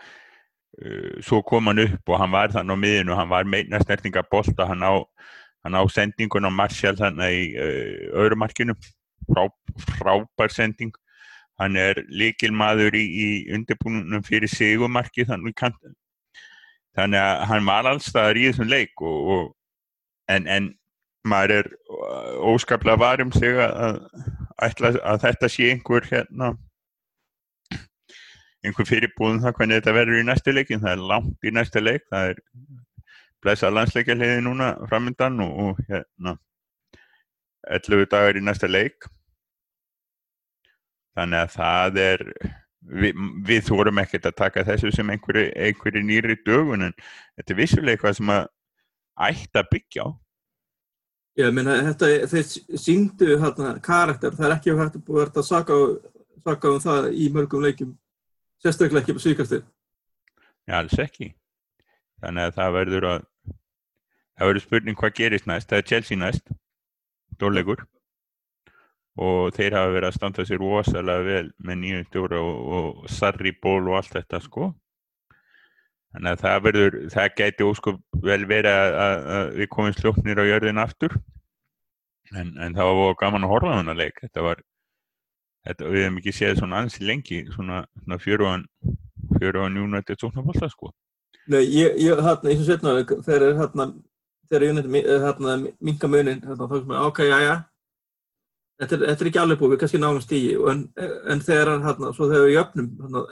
Uh, 0.82 1.18
svo 1.20 1.42
kom 1.44 1.68
hann 1.68 1.82
upp 1.84 2.10
og 2.10 2.16
hann 2.16 2.32
var 2.32 2.54
þannig 2.54 2.78
á 2.80 2.80
miðinu 2.80 3.16
hann 3.18 3.28
var 3.28 3.44
meina 3.44 3.82
snertinga 3.84 4.22
bolta. 4.32 4.64
Hann 4.70 4.80
á, 4.88 5.04
hann 5.68 5.76
á 5.76 5.84
sendingun 5.92 6.48
á 6.48 6.52
Marshall 6.52 6.96
þannig 6.96 7.36
í 7.36 7.42
uh, 7.60 8.06
öðrumarkinu 8.24 8.78
Frá, 9.30 9.46
frábær 10.00 10.52
sending 10.52 10.94
hann 11.60 11.76
er 11.78 12.04
líkil 12.08 12.54
maður 12.56 12.96
í, 12.98 13.04
í 13.04 13.28
undirbúinum 13.56 14.24
fyrir 14.26 14.50
sigumarki 14.50 15.26
þannig 15.30 15.58
þannig 16.98 17.20
að 17.20 17.44
hann 17.52 17.68
var 17.68 17.90
allstaðar 17.90 18.40
í 18.40 18.48
þessum 18.50 18.72
leik 18.72 19.02
og, 19.02 19.32
og, 19.36 19.46
en, 20.32 20.48
en 20.48 20.72
maður 21.28 21.54
er 21.60 21.72
óskaplega 22.52 23.00
varum 23.00 23.32
sig 23.36 23.60
að, 23.62 24.02
að, 24.58 25.00
að 25.04 25.24
þetta 25.28 25.50
sé 25.52 25.70
einhver 25.72 26.08
hérna 26.10 26.56
einhver 28.66 28.86
fyrirbúðum 28.86 29.42
það 29.42 29.56
hvernig 29.58 29.80
þetta 29.80 29.96
verður 29.98 30.22
í 30.22 30.26
næstu 30.28 30.54
leikin 30.54 30.82
það 30.84 30.94
er 30.96 31.06
langt 31.12 31.48
í 31.48 31.54
næstu 31.54 31.82
leik. 31.82 32.04
Það 32.14 32.32
er 32.32 32.42
blæsa 33.42 33.72
landsleikjarliði 33.74 34.44
núna 34.46 34.74
framöndan 34.90 35.40
og, 35.46 35.56
og 35.66 35.82
hérna 35.90 36.36
11 37.70 38.10
dagar 38.12 38.38
í 38.38 38.44
næsta 38.46 38.70
leik 38.70 39.08
þannig 41.18 41.44
að 41.44 41.54
það 41.56 42.02
er 42.06 42.26
við, 42.82 43.22
við 43.48 43.64
þórum 43.68 44.02
ekkert 44.04 44.28
að 44.30 44.38
taka 44.42 44.66
þessu 44.68 44.92
sem 44.96 45.14
einhverju, 45.14 45.52
einhverju 45.68 46.04
nýri 46.06 46.38
dögun 46.46 46.88
en 46.90 46.96
þetta 47.38 47.54
er 47.54 47.60
vissulega 47.60 47.98
eitthvað 47.98 48.18
sem 48.20 48.34
að 48.34 48.44
ætta 49.32 49.66
byggja 49.72 50.08
á. 50.08 50.10
Já, 51.40 51.46
ég 51.48 51.54
meina, 51.56 51.78
þetta, 51.88 52.10
þeir 52.32 52.80
síndu 52.82 53.36
hérna 53.40 53.76
karakter, 53.84 54.34
það 54.36 54.48
er 54.48 54.56
ekki 54.58 54.76
hægt 54.76 54.98
að 55.00 55.06
búið 55.08 55.38
að 55.40 55.46
saka, 55.48 55.78
saka 56.44 56.74
um 56.74 56.82
það 56.84 57.12
í 57.16 57.30
mörgum 57.32 57.64
leikum 57.64 57.94
sérstaklega 58.62 59.06
ekki 59.06 59.16
på 59.16 59.24
síkastir 59.24 59.64
Já, 60.68 60.76
alls 60.78 60.98
ekki. 61.02 61.32
Þannig 62.22 62.50
að 62.50 62.58
það 62.58 62.76
verður 62.76 63.08
að 63.10 63.24
það 63.50 64.50
verður 64.50 64.64
spurning 64.66 64.98
hvað 65.00 65.16
gerist 65.18 65.48
næst. 65.50 65.70
Það 65.72 65.80
er 65.80 65.88
Chelsea 65.90 66.20
næst. 66.22 66.52
Dórleikur 67.42 67.82
og 69.22 69.52
þeir 69.56 69.76
hafa 69.78 69.92
verið 69.96 70.10
að 70.10 70.18
standa 70.18 70.46
sér 70.48 70.62
rosalega 70.62 71.26
vel 71.28 71.50
með 71.62 71.82
nýjum 71.82 72.08
stjóra 72.08 72.40
og, 72.42 72.62
og 72.78 73.12
sarri 73.12 73.54
ból 73.62 73.82
og 73.92 74.00
allt 74.00 74.16
þetta 74.18 74.42
sko. 74.46 74.72
Þannig 76.12 76.32
að 76.32 76.42
það 76.42 76.64
verður 76.66 76.98
það 77.14 77.38
gæti 77.38 77.68
óskup 77.68 78.02
vel 78.26 78.42
verið 78.50 78.74
að, 78.74 78.98
að, 79.04 79.30
að 79.38 79.54
við 79.62 79.72
komum 79.76 79.96
sljóknir 79.96 80.42
á 80.42 80.46
jörðin 80.50 80.84
aftur. 80.84 81.16
En, 82.32 82.52
en 82.64 82.76
það 82.76 82.98
var 82.98 83.18
gaman 83.20 83.48
að 83.48 83.54
horfa 83.54 83.72
á 83.72 83.78
þennan 83.80 84.02
leik. 84.02 84.20
Þetta 84.24 84.44
var 84.48 84.66
Þetta, 85.62 85.90
við 85.94 86.02
hefum 86.02 86.16
ekki 86.18 86.32
séð 86.34 86.56
svona 86.58 86.80
ansi 86.82 87.04
lengi 87.06 87.44
svona, 87.54 87.84
svona 88.02 88.18
fjöruðan 88.22 88.64
fjöruðan 89.38 89.78
United 89.78 90.22
sóknarbolla 90.24 90.70
sko. 90.72 90.90
Nei, 91.54 91.62
ég, 91.68 92.00
ég 92.02 92.18
hérna, 92.18 92.50
eins 92.50 92.64
og 92.64 92.70
setna 92.70 92.96
þegar 93.28 93.60
hérna 93.60 93.88
þegar 94.50 94.66
United 94.72 94.96
hérna, 95.26 95.58
minga 95.78 96.10
munin 96.10 96.42
hérna, 96.42 96.58
þá 96.58 96.66
kom 96.72 96.96
ég 96.96 97.06
ok, 97.12 97.22
já 97.30 97.38
já 97.46 97.54
þetta 98.82 98.98
er, 98.98 99.06
þetta 99.12 99.24
er 99.26 99.32
ekki 99.32 99.42
alveg 99.44 99.62
búið, 99.62 99.74
við 99.74 99.82
kannski 99.84 100.02
náum 100.02 100.20
stígi 100.24 100.52
en, 100.74 100.84
en 101.32 101.46
þegar 101.46 101.74
hann 101.76 101.88
hérna, 101.88 102.12
svo 102.18 102.28
þegar 102.30 102.46
við 102.48 102.56
jöfnum 102.58 102.92
hérna, 103.06 103.24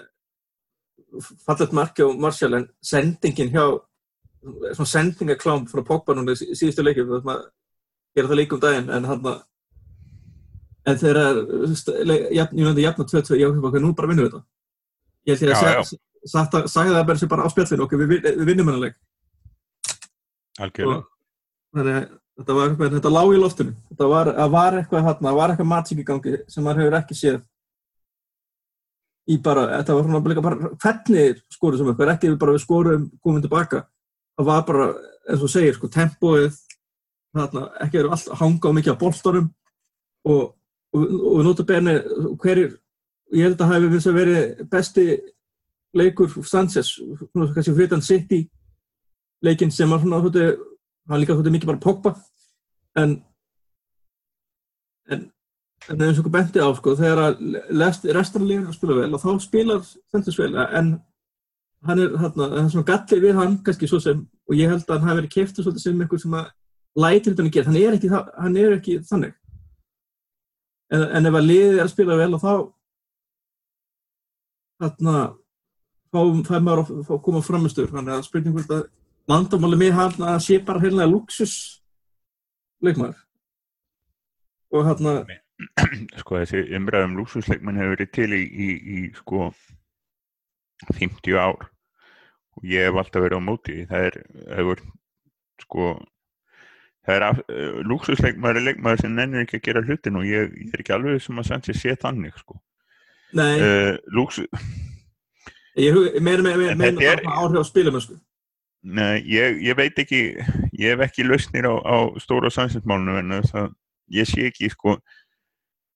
fallet 1.46 1.78
marki 1.78 2.06
á 2.06 2.10
Marshall 2.26 2.58
en 2.60 2.68
sendingin 2.86 3.54
hjá 3.54 3.64
svona 4.74 4.92
sendingaklám 4.94 5.66
frá 5.68 5.84
Pogba 5.86 6.16
núna 6.16 6.36
í 6.38 6.56
síðustu 6.56 6.86
leikjum 6.86 7.10
það 7.12 7.26
maður 7.28 7.48
gera 8.16 8.32
það 8.32 8.40
líka 8.40 8.56
um 8.56 8.64
daginn 8.64 8.92
en 8.96 9.08
hann 9.10 9.32
en 10.88 11.00
þegar 11.00 11.42
Júlandi 12.56 12.86
jafna 12.86 13.06
2-2 13.10 13.40
ég 13.40 13.52
ákveð 13.52 13.84
nú 13.84 13.92
bara 13.98 14.10
vinnum 14.10 14.26
við 14.26 14.32
þetta. 14.32 14.42
Ég 15.28 15.36
held 15.36 15.44
ég 15.44 15.50
að 15.54 15.92
sagði 16.30 16.96
það 16.96 17.06
bara 17.10 17.22
sem 17.22 17.32
bara 17.32 17.46
á 17.46 17.50
spjallinu 17.52 17.86
okkur 17.86 18.02
við, 18.04 18.16
við 18.26 18.46
vinnum 18.50 18.72
hennar 18.72 18.84
leik. 18.88 18.98
Algjörlega. 20.60 21.04
Þannig 21.76 22.00
að 22.00 22.08
þetta 22.40 22.56
var 22.56 22.70
eitthvað, 22.70 22.96
þetta 22.96 23.12
lág 23.14 23.34
í 23.34 23.40
loftinu. 23.40 23.76
Þetta 23.92 24.10
var, 24.10 24.32
var 24.54 24.78
eitthvað 24.80 25.06
hérna, 25.08 25.36
var 25.36 25.54
eitthvað 25.54 25.72
matsík 25.74 26.02
í 26.02 26.08
gangi 26.08 26.36
sem 26.48 26.66
maður 26.66 26.86
hefur 26.86 26.98
ekki 27.02 27.18
séð. 27.20 27.40
Í 29.30 29.38
bara, 29.46 29.66
þetta 29.78 29.96
var 29.98 30.08
svona 30.08 30.32
líka 30.32 30.44
bara 30.46 30.72
hvernig 30.82 31.42
skoru 31.54 31.80
sem 31.80 31.92
eitthvað, 31.92 32.14
ekki 32.16 32.36
bara 32.42 32.56
við 32.56 32.64
skorum 32.64 33.08
komum 33.22 33.44
tilbaka, 33.44 33.84
það 34.40 34.50
var 34.50 34.64
bara 34.70 34.88
eins 35.30 35.44
og 35.46 35.52
segir, 35.52 35.76
sko, 35.78 35.90
tempóið 35.94 36.56
þarna, 37.36 37.66
ekki 37.84 38.00
verið 38.00 38.16
alltaf 38.16 38.40
hanga 38.40 38.72
á 38.72 38.78
mikið 38.80 38.96
á 38.98 39.02
boltorum 39.04 39.50
og, 40.26 40.46
og, 40.96 41.04
og 41.36 41.44
nota 41.46 41.66
bene 41.68 42.00
hverjir 42.42 42.72
ég 43.36 43.46
held 43.46 43.60
að 43.60 43.68
það 43.68 43.76
hefði 43.76 43.92
finnst 43.94 44.10
að 44.10 44.18
verið 44.18 44.64
besti 44.72 45.06
leikur 46.00 46.34
Sanchez 46.46 46.96
kannski 47.36 47.76
Fritan 47.76 48.02
City. 48.06 48.44
Leikinn 49.46 49.72
sem 49.72 49.90
var 49.90 50.02
svona 50.02 50.20
hann 51.10 51.22
líka 51.22 51.38
þótti 51.38 51.54
mikið 51.54 51.72
bara 51.72 51.84
poppa 51.84 52.16
en 53.00 53.18
en, 55.10 55.28
en 55.90 56.02
eins 56.06 56.18
og 56.20 56.24
okkur 56.24 56.36
benti 56.38 56.62
á 56.62 56.70
sko 56.78 56.96
þegar 57.00 57.22
að 57.26 57.44
restarlegin 58.16 58.74
spila 58.76 59.00
vel 59.02 59.14
og 59.16 59.24
þá 59.24 59.30
spilar 59.44 59.86
Sanchez 59.86 60.40
vel 60.40 60.54
en 60.60 60.98
hann 61.88 62.02
er 62.04 62.16
hérna, 62.20 62.50
það 62.52 62.62
er 62.62 62.72
svona 62.74 62.90
gallið 62.90 63.26
við 63.26 63.38
hann 63.40 63.58
kannski 63.64 63.88
svo 63.88 64.00
sem, 64.04 64.24
og 64.50 64.58
ég 64.58 64.72
held 64.72 64.84
að 64.84 64.98
hann 64.98 65.10
hafi 65.10 65.22
verið 65.22 65.36
kæftið 65.36 65.66
svolítið 65.66 65.86
sem 65.86 66.02
einhver 66.04 66.22
sem 66.24 66.36
að 66.36 66.50
lætir 67.00 67.32
þetta 67.32 67.44
hann 67.44 67.50
að 67.50 67.56
gera, 67.56 67.70
hann 67.70 67.80
er 67.80 67.96
ekki, 67.96 68.10
hann 68.44 68.58
er 68.60 68.76
ekki 68.76 68.98
þannig. 69.08 69.36
En, 70.90 71.06
en 71.06 71.30
ef 71.30 71.38
að 71.40 71.48
liðið 71.48 71.78
er 71.78 71.86
að 71.86 71.94
spila 71.94 72.20
vel 72.20 72.34
og 72.36 72.44
þá 72.44 72.54
þarna 74.80 75.16
þá 76.10 76.22
fær 76.50 76.64
maður 76.66 76.94
að 77.04 77.20
koma 77.26 77.44
framistur 77.46 77.92
þannig 77.92 78.16
að 78.16 78.26
spurningum 78.28 78.58
hvort 78.60 78.76
að 78.76 78.88
vandamáli 79.30 79.80
mig 79.80 79.94
hann 79.94 80.26
að 80.26 80.40
sé 80.48 80.58
bara 80.66 80.82
heilina 80.82 81.08
luxus 81.08 81.56
leikmar 82.86 83.18
og 84.70 84.86
hann 84.86 85.10
að 85.20 85.34
sko 86.22 86.38
þessi 86.40 86.62
umræðum 86.78 87.18
luxusleikmann 87.20 87.80
hefur 87.80 87.98
verið 87.98 88.12
til 88.16 88.30
í, 88.38 88.44
í, 88.46 88.70
í 88.96 89.00
sko 89.18 89.50
50 90.96 91.36
ár. 91.36 91.66
Og 92.56 92.70
ég 92.70 92.88
hef 92.88 93.00
alltaf 93.02 93.26
verið 93.26 93.44
á 93.44 93.48
móti 93.50 93.76
það 93.90 94.06
er, 94.08 94.18
er 94.56 94.84
sko 95.66 95.90
það 97.08 97.18
er 97.18 97.26
uh, 97.28 97.82
luxusleikmaður 97.90 98.62
er 98.62 98.68
leikmaður 98.70 99.04
sem 99.04 99.18
nennir 99.18 99.44
ekki 99.44 99.60
að 99.60 99.66
gera 99.68 99.84
hlutin 99.88 100.22
og 100.22 100.30
ég, 100.30 100.54
ég 100.56 100.74
er 100.74 100.84
ekki 100.84 100.96
alveg 100.96 101.24
sem 101.24 101.42
að 101.42 101.50
Sanchez 101.50 101.82
sé 101.82 101.96
þannig 102.00 102.40
sko. 102.40 102.60
Uh, 103.36 103.94
Luxus 104.16 104.48
Ég 105.80 105.96
meina 106.26 106.42
með, 106.44 106.64
með, 106.76 106.98
með 106.98 107.28
áhrif 107.30 107.62
á 107.62 107.66
spilum 107.68 108.00
sko. 108.02 108.18
Nei, 108.80 109.20
ég, 109.28 109.58
ég 109.66 109.76
veit 109.76 109.98
ekki 110.00 110.22
ég 110.80 110.94
hef 110.94 111.02
ekki 111.04 111.26
lausnir 111.28 111.68
á, 111.68 111.76
á 111.84 111.98
stóra 112.24 112.52
Sanchez-málunum 112.54 113.18
en 113.20 113.42
það, 113.44 113.74
ég 114.16 114.30
sé 114.30 114.46
ekki 114.48 114.70
sko 114.72 114.96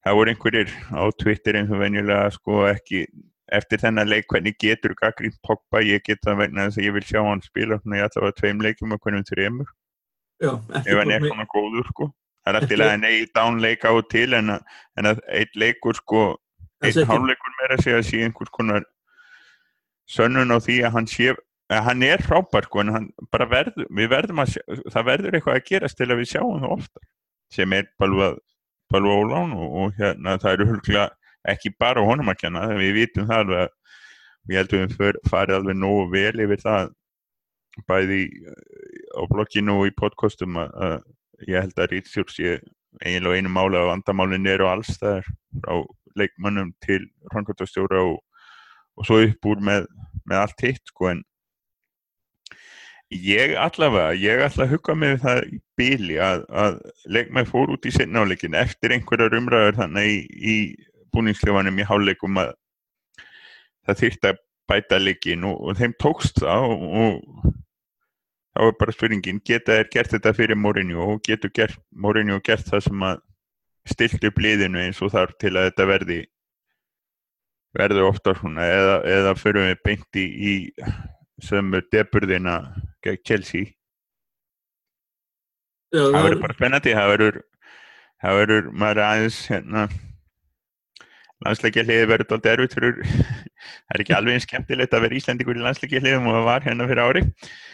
það 0.03 0.17
voru 0.17 0.33
einhverjir 0.33 0.73
á 0.91 1.03
Twitter 1.15 1.55
eins 1.55 1.71
og 1.71 1.79
venjulega 1.79 2.27
sko 2.35 2.65
ekki 2.67 3.05
eftir 3.53 3.79
þennan 3.79 4.09
leik 4.11 4.27
hvernig 4.31 4.57
getur 4.59 4.95
Gagrín 4.99 5.35
Pogba, 5.45 5.79
ég 5.83 6.03
get 6.03 6.19
það 6.25 6.41
vegna 6.41 6.67
þess 6.67 6.81
að 6.81 6.87
ég 6.87 6.97
vil 6.97 7.05
sjá 7.07 7.21
hann 7.23 7.43
spila 7.45 7.79
þannig 7.79 7.97
að 7.97 8.01
ég 8.01 8.09
ætla 8.09 8.27
að 8.27 8.37
tveim 8.41 8.65
leikum 8.67 8.95
og 8.95 9.03
hvernig 9.03 9.29
þreymur 9.29 9.71
ef 10.43 10.97
hann 10.99 11.13
er 11.13 11.23
svona 11.23 11.47
góður 11.53 11.87
sko. 11.87 12.09
Það 12.43 12.51
er 12.51 12.59
alltaf 12.59 12.85
að 12.89 12.97
neyja 12.99 13.27
dánleika 13.37 13.91
á 13.93 13.95
til 14.11 14.29
en 14.35 14.55
að, 14.57 14.63
en 14.99 15.09
að 15.13 15.21
eitt 15.31 15.55
leikur 15.55 15.95
sko 15.95 16.23
einn 16.83 17.07
hálfleikur 17.07 17.55
meira 17.61 17.79
sé 17.79 17.95
að 17.95 18.07
sé 18.09 18.23
einhvers 18.25 18.51
konar 18.51 18.83
sönnun 20.09 20.51
á 20.51 20.59
því 20.59 20.81
að 20.83 20.97
hann 20.97 21.07
sé 21.07 21.31
að 21.31 21.39
hann 21.87 22.03
er 22.05 22.23
frábær 22.25 22.67
sko 22.67 22.83
en 22.83 23.09
við 23.89 24.09
verðum 24.11 24.41
að 24.43 24.55
sjá, 24.55 24.63
það 24.93 25.07
verður 25.09 25.37
eitthvað 25.37 25.59
að 25.59 25.67
gerast 25.69 25.97
til 25.99 26.09
að 26.09 26.19
við 26.19 26.31
sjáum 26.33 26.59
það 26.63 26.75
ofta 26.77 27.05
sem 27.53 27.75
er 27.77 27.87
balvað 28.01 28.39
ólán 28.93 29.55
og, 29.57 29.69
og 29.83 29.95
hérna 29.97 30.37
það 30.41 30.57
eru 30.57 30.67
hulgla 30.71 31.07
ekki 31.49 31.73
bara 31.79 32.03
honum 32.05 32.31
að 32.31 32.41
kenna 32.43 32.67
við 32.77 32.93
vitum 32.99 33.29
það 33.29 33.43
alveg 33.43 33.63
að 33.63 33.71
við 34.43 34.59
heldum 34.59 34.93
við 34.99 35.19
farið 35.31 35.57
alveg 35.57 35.79
nógu 35.79 36.05
vel 36.11 36.43
yfir 36.45 36.63
það 36.63 36.93
bæði 37.89 38.21
á 39.17 39.21
blogginu 39.31 39.79
og 39.79 39.89
í 39.89 39.95
podcastum 39.97 40.59
að, 40.61 40.73
að 40.85 41.49
ég 41.49 41.65
held 41.65 41.79
að 41.79 41.91
Rítsjórn 41.93 42.31
sé 42.31 42.55
eiginlega 43.01 43.39
einu 43.41 43.51
mála 43.53 43.85
og 43.87 43.93
andamálinn 43.95 44.49
eru 44.49 44.67
alls 44.69 44.93
þar 45.01 45.25
frá 45.63 45.81
leikmannum 46.19 46.73
til 46.83 47.07
rannkvæmtastjóra 47.33 48.03
og, 48.05 48.19
og 48.99 49.07
svo 49.07 49.21
upp 49.25 49.47
úr 49.49 49.63
með, 49.63 49.87
með 50.29 50.43
allt 50.43 50.65
hitt 50.67 50.91
sko 50.91 51.09
en 51.09 51.23
ég 53.11 53.55
allavega, 53.59 54.13
ég 54.17 54.41
að 54.47 54.71
hugga 54.73 54.95
mig 54.95 55.13
við 55.13 55.23
það 55.23 55.41
í 55.45 55.59
bíli 55.77 56.17
að, 56.21 56.45
að 56.49 56.79
leikmæð 57.05 57.49
fór 57.51 57.73
út 57.75 57.85
í 57.85 57.93
sinnáleikin 57.93 58.57
eftir 58.57 58.93
einhverjar 58.95 59.35
umræður 59.37 59.79
þannig 59.81 60.09
í, 60.09 60.21
í 60.53 60.55
búningsklefanum 61.13 61.79
í 61.79 61.87
háleikum 61.87 62.39
að 62.41 62.53
það 63.85 63.99
þýrt 64.01 64.29
að 64.31 64.41
bæta 64.71 64.99
leikin 65.01 65.45
og, 65.49 65.59
og 65.59 65.77
þeim 65.77 65.93
tókst 66.01 66.41
það 66.41 66.67
og, 66.69 66.87
og 67.03 67.53
þá 68.53 68.65
er 68.67 68.75
bara 68.79 68.95
spurningin, 68.95 69.41
geta 69.45 69.79
þær 69.79 69.89
gert 69.93 70.13
þetta 70.15 70.35
fyrir 70.37 70.59
Mourinho 70.59 71.07
og 71.15 71.23
getur 71.25 71.51
gert, 71.53 71.79
Mourinho 71.91 72.39
gert 72.45 72.67
það 72.69 72.85
sem 72.87 73.07
að 73.09 73.23
stilt 73.89 74.23
upp 74.29 74.39
liðinu 74.39 74.79
eins 74.79 75.01
og 75.03 75.11
þar 75.13 75.33
til 75.41 75.55
að 75.57 75.67
þetta 75.69 75.89
verði 75.89 76.19
verði 77.73 78.05
ofta 78.05 78.35
svona 78.37 78.65
eða, 78.69 78.97
eða 79.09 79.35
förum 79.39 79.67
við 79.67 79.79
beinti 79.83 80.23
í 80.23 80.53
sömu 81.43 81.81
deburðina 81.91 82.59
gegn 83.03 83.23
Chelsea. 83.27 83.73
Já, 85.93 86.07
það 86.09 86.23
verður 86.25 86.41
bara 86.41 86.57
spennandi 86.57 86.95
það 86.97 87.11
verður 87.11 87.35
það 88.23 88.39
verður 88.39 88.69
maður 88.81 89.01
aðeins 89.05 89.39
hérna 89.51 89.83
landsleikja 91.43 91.83
hliði 91.85 92.07
verður 92.09 92.35
alltaf 92.37 92.51
erfitt 92.53 92.75
fyrir 92.77 92.95
það 93.03 93.93
er 93.93 94.03
ekki 94.03 94.15
alveg 94.17 94.37
eins 94.37 94.47
skemmtilegt 94.47 94.95
að 94.95 95.05
vera 95.05 95.17
Íslandíkur 95.19 95.59
í 95.59 95.63
landsleikja 95.63 96.01
hliðum 96.01 96.29
og 96.31 96.37
það 96.37 96.47
var 96.47 96.65
hérna 96.67 96.87
fyrir 96.89 97.03
ári. 97.03 97.23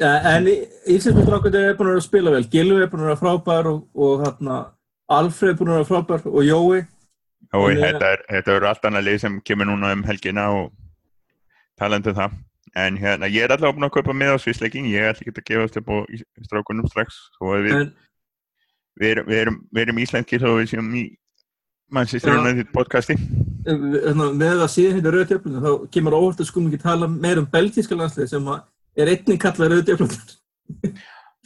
Ja, 0.01 0.11
En 0.33 0.49
Íslandsmyndsdrákundir 0.49 1.69
er 1.69 1.79
búin 1.79 1.93
að 1.93 2.03
spila 2.05 2.35
vel. 2.35 2.43
Gilvi 2.51 2.83
er 2.83 2.91
búin 2.91 3.05
að 3.05 3.11
vera 3.11 3.21
frábær 3.21 3.71
og, 3.71 3.79
og 3.95 4.25
hérna, 4.25 4.59
Alfred 5.19 5.53
er 5.53 5.59
búin 5.61 5.73
að 5.73 5.81
vera 5.81 5.89
frábær 5.93 6.27
og 6.29 6.43
Jói. 6.47 6.83
Jói, 7.49 7.71
þetta 7.79 8.51
verður 8.51 8.69
allt 8.73 8.85
annað 8.89 9.07
lið 9.07 9.23
sem 9.23 9.39
kemur 9.45 9.69
núna 9.69 9.95
um 9.95 10.05
helgina 10.05 10.49
og 10.57 10.69
talandu 11.79 12.11
um 12.11 12.19
það 12.19 12.37
en 12.77 12.97
hérna, 12.99 13.29
ég 13.31 13.45
er 13.45 13.53
alltaf 13.53 13.75
búin 13.75 13.87
að 13.87 13.95
kaupa 13.97 14.13
með 14.13 14.35
á 14.35 14.37
svísleikin 14.43 14.89
ég 14.89 15.01
er 15.01 15.13
alltaf 15.13 15.25
ekki 15.25 15.41
að 15.41 15.49
gefa 15.49 15.67
þetta 15.67 15.85
på 15.87 15.97
strákunum 16.45 16.89
strax 16.91 17.17
við, 17.41 17.71
en, 17.75 17.93
við 18.99 19.13
erum, 19.13 19.33
erum, 19.39 19.59
erum 19.83 20.01
íslenskir 20.03 20.45
og 20.49 20.59
við 20.61 20.73
séum 20.73 20.89
í 20.93 21.05
Manchester 21.89 22.35
United 22.37 22.67
podcasti. 22.69 23.15
Með 23.65 24.59
að 24.61 24.67
síðan 24.69 24.99
hérna 24.99 25.13
rauðdjöflunum 25.15 25.63
þá 25.63 25.93
kemur 25.95 26.17
óvart 26.19 26.43
að 26.43 26.49
skulum 26.51 26.67
ekki 26.69 26.83
tala 26.83 27.07
meir 27.09 27.41
um 27.41 27.47
belgíska 27.49 27.97
landslið 27.97 28.29
sem 28.29 28.51
er 28.99 29.09
einnig 29.15 29.41
kallað 29.41 29.73
rauðdjöflunum 29.73 30.93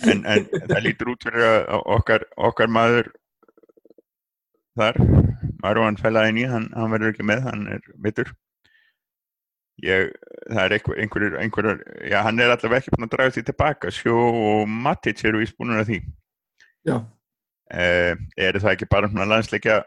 en, 0.01 0.24
en 0.25 0.48
það 0.68 0.82
lítur 0.84 1.13
út 1.13 1.25
fyrir 1.27 1.46
að 1.48 1.86
okkar, 1.96 2.25
okkar 2.50 2.72
maður 2.72 3.10
þar 4.77 5.00
Marwan 5.63 6.00
Fellaini, 6.00 6.48
hann, 6.50 6.70
hann 6.75 6.92
verður 6.92 7.13
ekki 7.13 7.27
með 7.27 7.46
hann 7.48 7.68
er 7.72 7.84
vittur 8.03 8.34
ég, 9.82 10.12
það 10.50 10.63
er 10.63 10.75
einhver, 10.77 11.00
einhverjur 11.01 11.38
einhverjur, 11.42 11.82
já 12.10 12.20
hann 12.25 12.39
er 12.39 12.53
allavega 12.53 12.84
ekki 12.84 12.94
búin 12.94 13.08
að 13.08 13.13
draga 13.15 13.34
því 13.36 13.44
tilbaka, 13.48 13.92
Sjó 13.94 14.18
og 14.20 14.70
Matic 14.70 15.24
eru 15.25 15.42
búin 15.58 15.75
að 15.77 15.89
því. 15.89 16.00
Já. 16.88 16.98
Eh, 17.74 18.13
er 18.38 18.60
það 18.60 18.75
ekki 18.75 18.89
bara 18.92 19.10
landsleika 19.25 19.82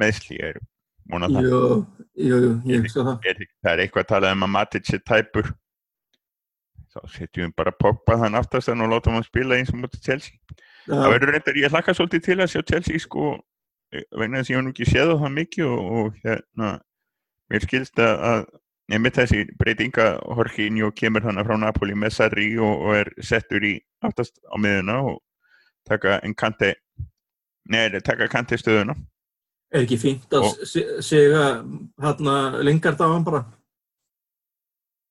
meðsli 0.00 0.40
ég 0.40 0.56
er 0.56 0.60
múin 1.08 1.28
að 1.28 1.38
það? 1.38 1.48
Jú, 1.48 1.62
jú, 2.24 2.38
jú, 2.42 2.52
ég 2.72 2.90
svo 2.90 3.04
það. 3.06 3.28
er, 3.30 3.42
það 3.62 3.72
er 3.72 3.82
eitthvað 3.84 4.04
að 4.04 4.12
tala 4.14 4.32
um 4.34 4.46
að 4.46 4.54
Matic 4.56 4.92
er 4.94 5.04
tæpur. 5.06 5.52
Þá 6.88 7.00
setjum 7.14 7.50
við 7.50 7.54
bara 7.60 7.74
Pogba 7.76 8.16
þann 8.24 8.38
aftastan 8.40 8.82
og 8.82 8.90
láta 8.90 9.12
hann 9.12 9.26
spila 9.26 9.58
eins 9.58 9.70
og 9.70 9.82
mútið 9.82 10.08
Chelsea. 10.08 10.58
Það 10.88 11.10
verður 11.12 11.34
reyndar, 11.34 11.58
ég 11.60 11.72
hlakka 11.74 11.94
svolítið 11.94 12.24
til 12.24 12.38
að 12.40 12.50
sjá 12.54 12.62
Chelsea 12.64 13.02
sko, 13.02 13.34
eh, 13.92 14.06
vegna 14.16 14.40
þess 14.40 14.48
að 14.48 14.54
ég 14.54 14.58
hef 14.58 14.64
nú 14.64 14.72
ekki 14.72 14.88
séð 14.88 15.12
það 15.20 15.34
mikið 15.36 15.66
og, 15.68 15.90
og 15.98 16.22
hérna 16.24 16.70
mér 17.52 17.66
skilst 17.66 18.00
að 18.00 18.46
nefnir 18.88 19.12
þessi 19.18 19.42
breytinga 19.60 20.06
Jorginho 20.24 20.90
kemur 20.96 21.24
þannig 21.26 21.46
frá 21.48 21.56
Napoli 21.60 21.94
með 21.98 22.14
Sarri 22.16 22.48
og, 22.58 22.86
og 22.88 22.94
er 22.96 23.10
settur 23.20 23.64
í 23.68 23.74
aftast 24.06 24.38
á 24.48 24.56
miðuna 24.56 24.98
og 25.10 25.18
taka 25.88 26.18
en 26.24 26.34
kanti 26.34 26.72
neður, 27.68 28.00
taka 28.04 28.28
kanti 28.32 28.56
stöðuna 28.60 28.96
Er 29.68 29.82
ekki 29.84 29.98
fínt 30.00 30.32
að 30.32 30.46
Og- 30.48 30.60
se- 30.64 31.02
segja 31.04 31.42
hérna 32.00 32.36
lengart 32.64 33.00
á 33.04 33.12
hann 33.12 33.24
bara? 33.26 33.42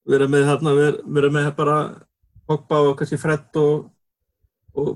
Vera 0.08 0.26
með 0.32 0.48
hérna, 0.48 0.74
vera, 1.14 1.30
með 1.30 1.52
bara 1.60 1.76
Pogba 2.48 2.80
og 2.88 2.96
kannski 2.98 3.20
Fred 3.22 3.60
og, 3.62 3.90
og 4.74 4.96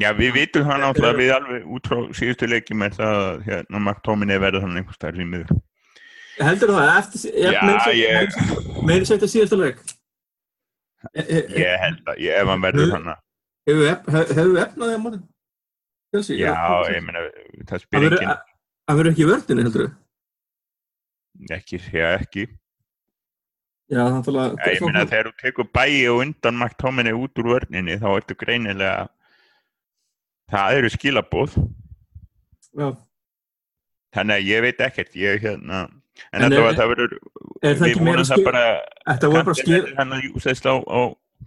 Já, 0.00 0.10
við 0.16 0.32
vitum 0.34 0.64
það 0.68 0.80
náttúrulega 0.82 1.18
við 1.20 1.32
alveg 1.36 1.66
út 1.76 1.88
frá 1.88 1.98
síðustu 2.16 2.48
leikjum 2.48 2.82
er 2.86 2.94
það 2.96 3.16
að 3.22 3.42
hérna, 3.48 3.80
Maktóminni 3.88 4.38
verður 4.40 4.64
þannig 4.64 4.82
einhvers 4.82 4.96
staðar 4.96 5.20
í 5.20 5.26
miður. 5.28 5.50
Heldur 6.40 6.72
það 6.76 6.90
eftir, 6.98 7.36
Já, 7.42 7.62
ég, 7.96 8.34
meiri 8.86 9.08
setja 9.08 9.28
síðasta 9.30 9.58
leik? 9.60 9.78
E- 11.14 11.22
e- 11.22 11.44
e- 11.44 11.62
ég 11.62 11.78
held 11.80 12.02
að, 12.10 12.20
ég, 12.24 12.40
ef 12.40 12.50
hann 12.50 12.64
verður 12.64 12.92
þannig. 12.96 13.22
Hefur 13.66 14.60
efnaði 14.62 14.98
á? 14.98 15.22
Chelsea? 16.14 16.36
Já, 16.38 16.54
ég 16.92 17.02
meina, 17.04 17.24
það 17.68 17.82
spyr 17.82 18.06
enginn, 18.10 18.36
Hann 18.86 18.98
verður 19.00 19.10
ekki 19.12 19.24
í 19.24 19.30
vördinni, 19.30 19.64
heldur 19.66 19.82
við? 19.86 19.96
ekki 21.56 21.80
segja 21.82 22.12
ekki. 22.20 22.44
Já. 23.90 24.04
Já, 24.06 24.70
ég 24.72 24.84
meina, 24.86 25.02
þegar 25.06 25.28
þú 25.30 25.34
tekur 25.42 25.68
bæi 25.74 26.06
og 26.10 26.22
undan 26.24 26.56
Maktóminni 26.58 27.12
út 27.14 27.42
úr 27.42 27.50
vörninni, 27.52 27.98
þá 28.02 28.08
ertu 28.14 28.36
greinilega, 28.38 29.08
það 30.50 30.78
eru 30.80 30.92
skilabóð. 30.94 31.58
Já, 32.76 32.88
Þannig 34.16 34.38
að 34.38 34.46
ég 34.48 34.62
veit 34.64 34.78
ekkert, 34.80 35.16
ég 35.18 35.42
hérna, 35.44 35.80
en, 36.32 36.42
En 36.42 36.46
þetta 36.46 36.64
var, 36.64 36.80
verður, 36.92 37.14
er 37.62 37.78
við 37.80 38.00
vonum 38.00 38.26
það 38.28 38.44
bara, 38.46 38.64
Þetta 39.06 39.30
voru 39.32 39.48
bara 39.50 39.60
skil... 39.60 39.80
hann 39.98 40.16
að 40.16 40.26
júsast 40.28 40.68
á, 40.68 40.74
á 40.76 41.00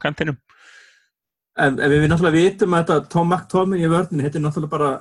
kantinum. 0.04 0.38
En, 1.60 1.80
en 1.80 1.92
við 1.92 2.08
náttúrulega 2.08 2.38
vitum 2.38 2.76
að 2.76 2.84
þetta 2.86 3.12
Tom 3.12 3.34
McTominay 3.34 3.86
í 3.86 3.92
vörninni, 3.92 4.26
þetta 4.28 4.40
er 4.40 4.46
náttúrulega 4.46 4.74
bara 4.76 4.92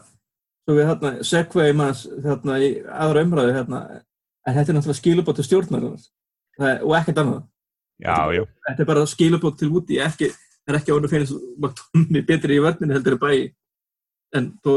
svo 0.69 0.77
við 0.77 0.89
hérna, 0.91 1.13
segveið 1.25 1.77
maður 1.79 2.25
hérna, 2.27 2.57
í 2.61 2.71
aðra 3.05 3.23
umræðu 3.25 3.55
hérna, 3.57 3.83
en 4.45 4.57
þetta 4.57 4.73
er 4.73 4.79
náttúrulega 4.79 5.01
skilubót 5.03 5.39
til 5.39 5.47
stjórnarinnar 5.47 6.09
Það- 6.59 6.83
og 6.83 6.95
ekkert 6.99 7.21
annað. 7.23 7.43
Já, 8.03 8.17
já. 8.35 8.43
Þetta 8.67 8.83
er 8.83 8.89
bara 8.89 9.07
skilubót 9.07 9.59
til 9.59 9.69
úti, 9.71 10.01
ekki, 10.03 10.33
það 10.67 10.75
er 10.75 10.79
ekki 10.81 10.91
að 10.91 10.97
orða 10.99 11.11
finnst 11.13 11.37
McTominay 11.63 12.25
betri 12.27 12.59
í 12.59 12.65
vörninni 12.65 12.97
heldur 12.97 13.15
en 13.15 13.23
bæi. 13.23 13.55
En 14.35 14.49
þú, 14.65 14.75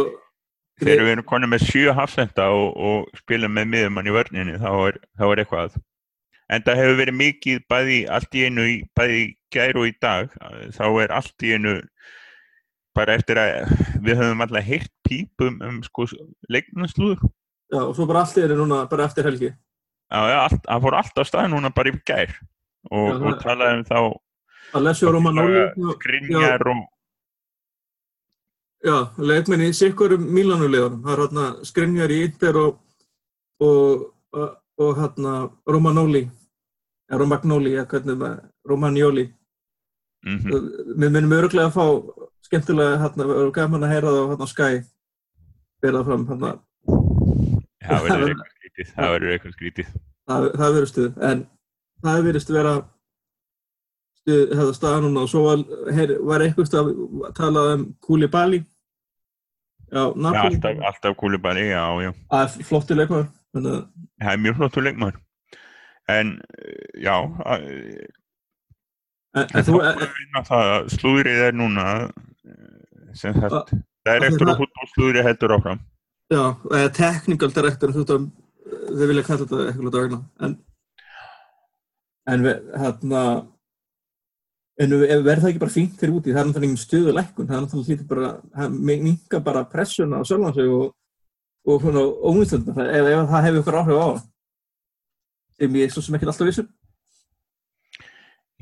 Þegar 0.82 1.06
við 1.06 1.14
erum 1.14 1.28
konið 1.30 1.52
með 1.52 1.64
sjö 1.70 1.94
hafsenda 1.94 2.48
og, 2.58 2.68
og 2.74 3.20
spilum 3.22 3.54
með 3.54 3.68
miðumann 3.70 4.10
í 4.10 4.14
vörninni 4.16 4.58
þá 4.62 4.70
er, 4.74 5.00
þá 5.20 5.26
er 5.28 5.42
eitthvað 5.44 5.68
að. 5.68 5.76
En 6.52 6.66
það 6.66 6.82
hefur 6.82 6.98
verið 7.00 7.18
mikið 7.20 7.60
bæði 7.72 8.00
allt 8.12 8.36
í 8.36 8.46
einu, 8.48 8.66
í, 8.68 8.78
bæði 8.98 9.20
í 9.22 9.28
gær 9.54 9.78
og 9.80 9.88
í 9.88 9.94
dag, 10.04 10.34
þá 10.76 10.86
er 10.90 11.14
allt 11.16 11.46
í 11.46 11.54
einu 11.56 11.76
bara 12.98 13.16
eftir 13.16 13.40
að 13.40 13.76
við 14.04 14.20
höfum 14.20 14.44
alltaf 14.44 14.68
heyrt 14.68 14.92
pípum 15.08 15.62
um 15.64 15.78
sko 15.86 16.08
leiknarslúður. 16.52 17.22
já, 17.72 17.82
og 17.86 17.94
svo 17.96 18.08
bara 18.10 18.26
allt 18.26 18.42
er 18.42 18.56
núna 18.58 18.84
bara 18.92 19.06
eftir 19.08 19.30
helgi. 19.30 19.54
Já, 20.12 20.20
já, 20.28 20.38
allt, 20.42 20.66
það 20.66 20.84
fór 20.84 20.98
allt 21.00 21.22
á 21.22 21.24
stað 21.30 21.52
núna 21.54 21.72
bara 21.72 21.94
í 21.94 22.02
gær 22.04 22.34
og, 22.90 23.06
Já, 23.08 23.16
og 23.22 23.38
talaði 23.46 23.78
um 23.78 23.86
þá 23.88 24.00
Alessio 24.80 25.12
Romanoli, 25.12 25.64
skrinjar 25.96 26.64
og 26.72 26.84
já, 28.86 28.96
leikmenn 29.18 29.66
í 29.68 29.72
sikkurum 29.76 30.24
Milanulegunum. 30.36 31.02
Það 31.06 31.14
er 31.14 31.24
hérna 31.26 31.46
Skrinjar 31.68 32.14
í 32.14 32.22
Inter 32.28 32.58
og, 32.62 32.80
og, 33.62 34.08
og, 34.34 34.56
og 34.82 34.98
hérna 35.02 35.36
Romanoli, 35.70 36.26
eða 37.12 37.22
Romagnoli, 37.24 37.76
eða 37.78 37.88
hvernig 37.94 38.20
það, 38.24 38.42
Romagnoli. 38.72 39.28
mm 40.26 40.52
Við 41.02 41.10
munum 41.10 41.34
öruglega 41.38 41.70
að 41.72 41.78
fá 41.78 41.86
skemmtilega, 42.46 42.98
hérna, 43.02 43.26
við 43.30 43.40
erum 43.42 43.54
gaman 43.56 43.86
að 43.88 43.94
heyra 43.96 44.12
það 44.12 44.22
á 44.22 44.30
hérna 44.32 44.48
Sky, 44.52 44.82
bera 45.82 46.04
fram, 46.06 46.26
hérna, 46.30 46.52
það 47.86 48.08
verður 48.08 48.28
eitthvað 48.32 48.50
skrítið, 48.56 48.90
það 48.96 49.14
verður 49.16 49.36
eitthvað 49.36 49.56
skrítið. 49.56 49.94
það, 50.32 50.48
verður 50.62 50.90
stuð, 50.92 51.12
en 51.30 51.46
það 52.04 52.26
verðist 52.28 52.52
vera 52.54 52.74
stuð, 54.22 54.44
þetta 54.52 54.76
staða 54.78 55.02
núna 55.06 55.24
og 55.26 55.32
svo 55.32 55.46
var, 55.48 55.64
heyr, 55.96 56.14
var 56.28 56.46
eitthvað 56.46 56.78
að 56.82 56.92
tala 57.40 57.66
um 57.76 57.88
Koulibaly, 58.04 58.62
já, 58.62 58.71
Já, 59.92 60.04
Napoli, 60.16 60.56
alltaf, 60.56 60.78
alltaf 60.88 61.16
kúlubari, 61.20 61.66
já, 61.68 61.84
já. 62.06 62.12
það 62.32 62.44
er 62.60 62.64
flotti 62.70 62.96
leikmaður, 62.96 63.28
þannig 63.56 63.74
að 63.76 63.82
Það 64.22 64.32
er 64.34 64.42
mjög 64.46 64.56
flottur 64.62 64.84
leikmaður. 64.86 65.16
En, 66.12 66.30
eh, 66.62 67.02
já, 67.02 67.16
eh, 67.46 68.08
En, 69.34 69.42
en 69.42 69.58
en 69.58 69.64
þá 69.64 69.70
þú, 69.72 69.78
erum 69.88 70.16
við 70.16 70.50
að 70.52 70.90
slúðrið 70.96 71.42
er 71.48 71.54
núna, 71.56 71.86
eh, 72.46 73.14
sem 73.16 73.34
sagt, 73.34 73.52
Að- 73.54 73.82
direktor 74.06 74.48
að 74.48 74.52
og 74.54 74.60
fútbólslúðrið 74.62 75.24
heldur 75.28 75.54
áfram. 75.58 75.80
já, 76.32 76.44
eða 76.72 76.94
technical 76.94 77.50
director, 77.52 77.90
þú 77.90 78.04
veist, 78.06 78.32
þau 78.98 79.08
vilja 79.08 79.24
kalla 79.24 79.46
þetta 79.46 79.62
eitthvað 79.72 79.92
dagina, 79.96 80.20
en, 80.42 80.58
en 82.28 82.44
við, 82.44 82.62
hérna, 82.80 83.48
en 84.82 84.96
verður 84.98 85.44
það 85.44 85.50
ekki 85.52 85.62
bara 85.62 85.74
fínt 85.76 86.00
fyrir 86.00 86.16
úti, 86.18 86.34
það 86.34 86.42
er 86.42 86.48
náttúrulega 86.50 86.68
engin 86.70 86.82
stuðu 86.82 87.14
lækkun, 87.16 87.48
það 87.50 87.58
er 87.58 87.64
náttúrulega 87.66 87.92
hlítið 87.92 88.08
bara, 88.12 88.30
það 88.56 88.78
minga 88.90 89.42
bara 89.46 89.64
pressuna 89.70 90.22
á 90.22 90.24
sjálfan 90.28 90.56
sig 90.58 90.72
og, 90.74 90.86
og 91.68 91.82
svona 91.84 92.04
óvinstöndar, 92.32 92.80
ef, 92.88 93.10
ef 93.12 93.34
það 93.34 93.48
hefur 93.48 93.62
ykkur 93.62 93.80
áhrif 93.82 94.00
á 94.02 94.06
það, 94.06 94.22
sem 95.60 95.78
ég 95.82 95.94
svo 95.94 96.06
sem 96.06 96.18
ekki 96.18 96.30
alltaf 96.32 96.50
vissum. 96.50 96.72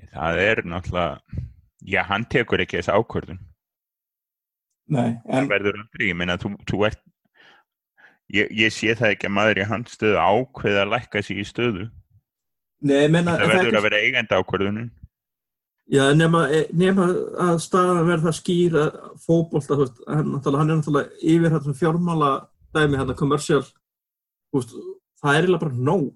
Það 0.10 0.42
er 0.44 0.64
náttúrulega, 0.66 1.46
já, 1.94 2.02
hann 2.10 2.26
tekur 2.34 2.66
ekki 2.66 2.80
þessi 2.80 2.96
ákvörðun. 2.98 3.40
Nei, 4.90 5.12
Það 5.22 5.38
en, 5.38 5.50
verður 5.52 5.80
aldrei, 5.84 6.08
ég 6.10 6.18
meina, 6.18 6.40
þú, 6.42 6.56
þú 6.68 6.80
ert, 6.88 7.02
ég, 8.34 8.50
ég 8.58 8.74
sé 8.74 8.96
það 8.98 9.14
ekki 9.14 9.30
að 9.30 9.36
maður 9.38 9.62
í 9.62 9.68
hans 9.70 9.94
stöðu 9.96 10.18
ákveða 10.18 10.86
að 10.88 10.96
lækka 10.96 11.22
sig 11.24 11.44
í 11.44 11.46
stöðu. 11.46 11.86
nei, 12.82 13.06
menna, 13.12 13.38
Það 13.38 13.54
verður 13.54 13.78
að 13.78 13.86
vera 13.86 14.02
eigenda 14.08 14.40
ákvörðunin. 14.42 14.90
Já, 15.90 16.04
nema, 16.14 16.44
nema 16.78 17.06
að 17.42 17.56
staðan 17.64 18.06
verða 18.06 18.32
að 18.78 18.98
fótbolta, 19.24 19.74
þú 19.74 19.86
veist, 19.88 20.02
hann, 20.06 20.36
hann 20.46 20.60
er 20.70 20.78
náttúrulega 20.78 21.22
yfir 21.34 21.56
þetta 21.56 21.74
fjármála 21.80 22.30
dæmi, 22.78 23.00
hann 23.00 23.10
að 23.10 23.18
kommersial, 23.18 23.64
það 25.18 25.32
er 25.34 25.48
eiginlega 25.48 25.64
bara 25.64 25.88
nóg. 25.90 26.12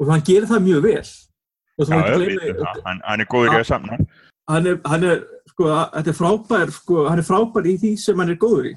Og 0.00 0.08
hann 0.14 0.24
gerir 0.24 0.48
það 0.48 0.64
mjög 0.64 0.82
vel. 0.88 1.04
Já, 1.76 1.84
það, 1.92 2.82
hann, 2.88 3.04
hann 3.04 3.20
er 3.26 3.30
góður 3.34 3.52
í 3.52 3.60
að 3.60 3.68
samna. 3.68 4.00
hann 4.48 4.66
er, 4.66 4.80
hann 4.88 5.04
er, 5.12 5.22
sko, 5.52 5.68
að- 5.76 5.92
þetta 5.98 6.14
er 6.14 6.20
frábær, 6.22 6.72
sko, 6.80 7.08
hann 7.08 7.20
er 7.20 7.28
frábær 7.28 7.68
í 7.68 7.78
því 7.84 7.94
sem 8.00 8.18
hann 8.18 8.32
er 8.32 8.40
góður 8.40 8.72
í. 8.72 8.76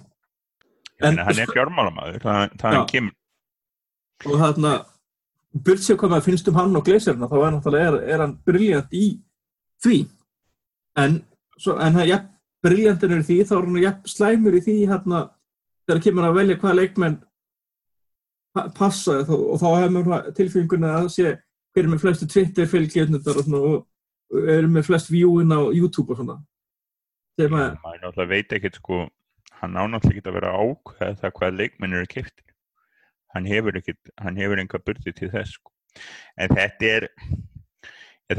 Meina, 1.01 1.23
hann 1.31 1.39
er 1.39 1.51
fjármálamæður, 1.55 2.19
það, 2.27 2.57
það 2.59 2.75
hann 2.75 2.89
kemur. 2.91 3.15
Og 4.27 4.39
þarna, 4.39 4.85
burt 5.63 5.79
sér 5.83 5.95
hvað 5.95 6.11
maður 6.11 6.27
finnst 6.27 6.47
um 6.51 6.59
hann 6.59 6.75
og 6.75 6.83
gleisirna, 6.83 7.31
þá 7.31 7.37
er 7.39 7.79
er, 7.87 8.03
er 8.13 8.19
hann 8.27 8.41
briljant 8.45 8.91
í 8.91 9.21
því. 9.83 9.99
En, 10.99 11.21
svo, 11.57 11.77
en 11.77 11.97
hann, 11.97 12.07
ja, 12.09 12.19
briljantin 12.63 13.15
er 13.17 13.23
því, 13.25 13.39
þá 13.49 13.55
er 13.57 13.67
hann 13.67 13.81
ja, 13.81 13.93
slæmur 14.09 14.57
í 14.57 14.61
því, 14.65 14.77
hérna, 14.91 15.23
þegar 15.87 16.03
kemur 16.07 16.27
að 16.27 16.37
velja 16.39 16.59
hvaða 16.61 16.79
leikmenn 16.79 17.17
pa- 18.53 18.69
passa 18.77 19.19
og, 19.23 19.33
og 19.55 19.59
þá 19.61 19.67
hefur 19.71 19.95
maður 19.97 20.29
tilfenguna 20.37 20.93
að 21.01 21.09
sé 21.15 21.33
hver 21.73 21.87
er 21.87 21.91
með 21.91 22.03
flestu 22.05 22.29
Twitter 22.29 22.69
fylgjörnundar 22.69 23.41
og, 23.41 23.57
og, 23.57 24.47
er 24.53 24.69
með 24.69 24.87
flest 24.89 25.09
viewin 25.11 25.53
á 25.53 25.61
YouTube 25.73 26.13
og 26.13 26.21
svona. 26.21 26.39
Maður, 27.41 27.79
maður 27.81 28.01
náttúrulega 28.03 28.29
veit 28.29 28.53
ekkert 28.53 28.77
sko 28.77 29.03
hann 29.63 29.77
á 29.79 29.83
náttúrulega 29.89 30.19
ekki 30.19 30.29
að 30.29 30.35
vera 30.37 30.51
ákveð 30.59 31.15
það 31.21 31.33
hvað 31.39 31.55
leikmenn 31.57 31.95
eru 31.97 32.09
kiptir 32.11 32.53
hann 33.33 33.47
hefur 33.49 33.79
ekkert, 33.79 34.11
hann 34.21 34.37
hefur 34.37 34.61
enga 34.61 34.81
burði 34.85 35.13
til 35.17 35.31
þess 35.33 35.57
sko. 35.57 35.71
en 36.37 36.53
þetta 36.53 36.89
er 36.89 37.07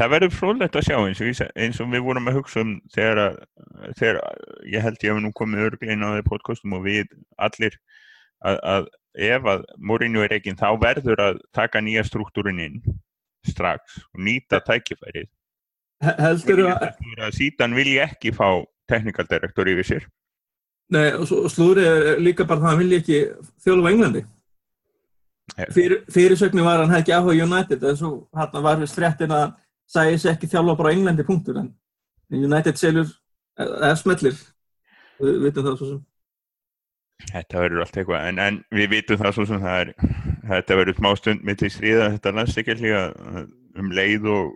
það 0.01 0.11
verður 0.15 0.35
fróðlegt 0.39 0.77
að 0.79 0.87
sjá 0.89 0.97
eins 1.01 1.21
og, 1.21 1.49
eins 1.61 1.81
og 1.83 1.89
við 1.93 2.03
vorum 2.07 2.29
að 2.31 2.37
hugsa 2.41 2.63
um 2.65 2.75
þegar, 2.95 3.21
að, 3.25 3.39
þegar 3.99 4.19
að- 4.25 4.45
ég 4.75 4.85
held 4.87 5.05
ég 5.05 5.15
hef 5.15 5.23
nú 5.25 5.33
komið 5.41 5.65
örglein 5.69 6.05
á 6.07 6.09
þeir 6.17 6.29
podcastum 6.29 6.77
og 6.79 6.85
við 6.87 7.09
allir 7.39 7.77
að, 8.45 8.59
að 8.75 8.89
ef 9.29 9.49
að 9.55 9.65
Mourinho 9.79 10.25
er 10.25 10.35
ekki 10.39 10.55
þá 10.59 10.69
verður 10.83 11.23
að 11.29 11.41
taka 11.55 11.83
nýja 11.85 12.03
struktúrin 12.09 12.61
inn 12.65 12.81
strax 13.47 13.99
og 14.15 14.21
nýta 14.27 14.61
tækifærið 14.65 15.29
he- 16.05 16.19
heldur 16.25 16.65
að, 16.73 16.87
að 17.21 17.35
síðan 17.39 17.75
vil 17.77 17.89
ég 17.95 18.09
ekki 18.15 18.33
fá 18.35 18.49
technical 18.91 19.27
director 19.31 19.69
yfir 19.71 19.91
sér 19.93 20.07
Nei, 20.93 21.09
og, 21.17 21.25
slúðrið 21.49 21.87
er 22.15 22.19
líka 22.21 22.45
bara 22.45 22.61
það 22.61 22.67
að 22.67 22.73
hann 22.75 22.81
vilja 22.83 22.99
ekki 23.01 23.19
þjóla 23.65 23.85
á 23.89 23.91
Englandi. 23.95 24.21
Ja. 25.57 25.65
Fyrir, 25.73 26.03
fyrirsögnin 26.13 26.65
var 26.67 26.77
að 26.77 26.83
hann 26.85 26.93
hefði 26.93 27.03
ekki 27.07 27.15
áhuga 27.17 27.47
United 27.47 27.87
en 27.89 27.97
svo 27.97 28.11
hann 28.37 28.65
var 28.67 28.77
við 28.83 28.93
fréttin 28.93 29.33
að 29.33 29.47
sæði 29.91 30.19
sig 30.21 30.33
ekki 30.33 30.51
þjálfa 30.53 30.77
bara 30.79 30.93
á 30.93 30.95
Englandi 30.95 31.27
punktur 31.27 31.61
en 31.61 31.71
United 32.33 32.81
selur 32.81 33.11
eða 33.61 33.95
smellir. 33.99 34.37
Við 35.21 35.41
vitum 35.45 35.67
það 35.69 35.79
svo 35.79 35.89
sem. 35.93 36.03
Þetta 37.31 37.61
verður 37.63 37.85
allt 37.85 37.97
eitthvað, 38.01 38.25
en, 38.29 38.41
en 38.43 38.57
við 38.75 38.91
vitum 38.91 39.21
það 39.21 39.37
svo 39.37 39.45
sem 39.49 39.61
það 39.63 39.77
er, 39.85 39.93
þetta 40.51 40.79
verður 40.81 40.97
smá 40.99 41.11
stund 41.21 41.45
mitt 41.47 41.63
í 41.63 41.71
stríða 41.71 42.09
þetta 42.17 42.33
landsleikjalliga 42.35 43.03
um 43.79 43.93
leið 43.95 44.27
og 44.33 44.51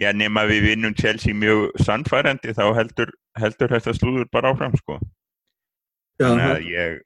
já, 0.00 0.10
nema 0.12 0.44
við 0.50 0.68
vinnum 0.68 0.96
Chelsea 0.98 1.34
mjög 1.36 1.72
sannfærandi 1.82 2.54
þá 2.58 2.64
heldur 2.76 3.14
heldur 3.40 3.72
þetta 3.72 3.96
slúður 3.96 4.28
bara 4.32 4.52
áfram 4.52 4.76
sko. 4.78 4.98
Já, 6.20 6.28
þannig 6.28 6.50
að 6.50 6.68
ég 6.68 7.00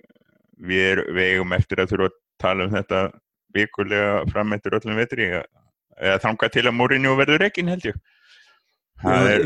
við, 0.56 0.82
er, 0.90 1.04
við 1.14 1.30
eigum 1.30 1.54
eftir 1.56 1.82
að 1.82 1.92
þurfa 1.92 2.10
að 2.10 2.18
tala 2.42 2.66
um 2.66 2.74
þetta 2.74 3.02
vikulega 3.56 4.24
fram 4.32 4.52
eftir 4.56 4.76
öllum 4.76 4.98
vetri 4.98 5.30
eða 6.00 6.20
þanga 6.22 6.50
til 6.52 6.64
að 6.66 6.76
Mourinho 6.76 7.14
verður 7.18 7.46
ekki 7.48 7.64
held 7.66 7.88
ég. 7.88 7.96
Er, 9.04 9.42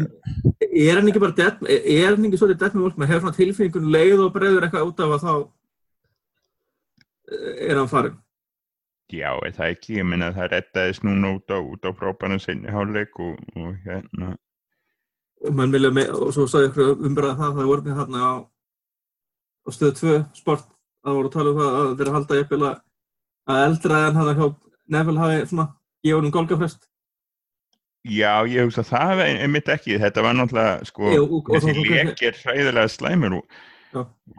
er 0.71 0.99
hann 0.99 1.09
ekki 1.11 1.23
bara 1.23 1.35
dead, 1.35 1.63
er 1.67 2.13
hann 2.13 2.27
ekki 2.29 2.39
svolítið 2.39 2.61
dead 2.63 2.77
með 2.77 2.85
fólk, 2.87 2.99
maður 2.99 3.13
hefur 3.13 3.25
svona 3.25 3.39
tilfinningun 3.39 3.89
leið 3.95 4.25
og 4.25 4.35
bregður 4.35 4.67
eitthvað 4.67 4.91
út 4.91 5.03
af 5.03 5.15
að 5.17 5.25
þá 5.25 5.33
eh, 7.35 7.57
er 7.67 7.81
hann 7.81 7.91
farin. 7.91 8.21
já, 9.11 9.31
er 9.47 9.57
það 9.57 9.73
ekki? 9.75 9.97
Ég 9.99 10.07
minna 10.07 10.31
það 10.37 10.53
rettaðist 10.55 11.07
núna 11.07 11.33
út 11.35 11.51
á, 11.51 11.59
á 11.59 11.91
frábæna 11.99 12.39
sinni 12.39 12.71
háleik 12.71 13.19
og, 13.19 13.41
og 13.59 13.75
hérna. 13.87 14.37
Með, 15.51 16.13
og 16.15 16.31
svo 16.37 16.47
sagði 16.47 16.71
ykkur 16.71 17.07
umbröða 17.09 17.39
það, 17.41 17.57
það 17.59 17.73
voru 17.73 17.87
með 17.89 17.99
þarna 18.03 18.23
á, 18.23 18.33
á 19.67 19.69
stöðu 19.75 19.97
2 19.99 20.15
sport, 20.39 20.71
það 21.03 21.19
voru 21.19 21.31
að 21.31 21.37
tala 21.39 21.51
um 21.51 21.61
það 21.61 21.81
að 21.81 21.93
þeirra 21.99 22.17
halda 22.19 22.39
jafnvel 22.39 22.63
að 22.69 22.79
að 23.51 23.67
eldra 23.67 24.01
en 24.07 24.19
hann 24.19 24.35
hjá 24.39 24.49
Neville 24.91 25.23
hafi 25.23 25.47
svona 25.51 25.67
gefa 26.05 26.17
honum 26.21 26.31
golgafrest. 26.35 26.87
Já, 28.09 28.47
ég 28.49 28.65
hugsa 28.65 28.81
að 28.81 28.89
það 28.95 29.21
er 29.27 29.43
einmitt 29.45 29.69
ekki, 29.69 29.99
þetta 30.01 30.23
var 30.25 30.33
náttúrulega, 30.39 30.87
sko, 30.89 31.11
Jú, 31.13 31.25
og- 31.27 31.51
og 31.51 31.61
þessi 31.61 31.85
lék 31.85 32.23
er 32.31 32.39
hræðilega 32.41 32.89
slæmur 32.89 33.35
og, 33.37 33.45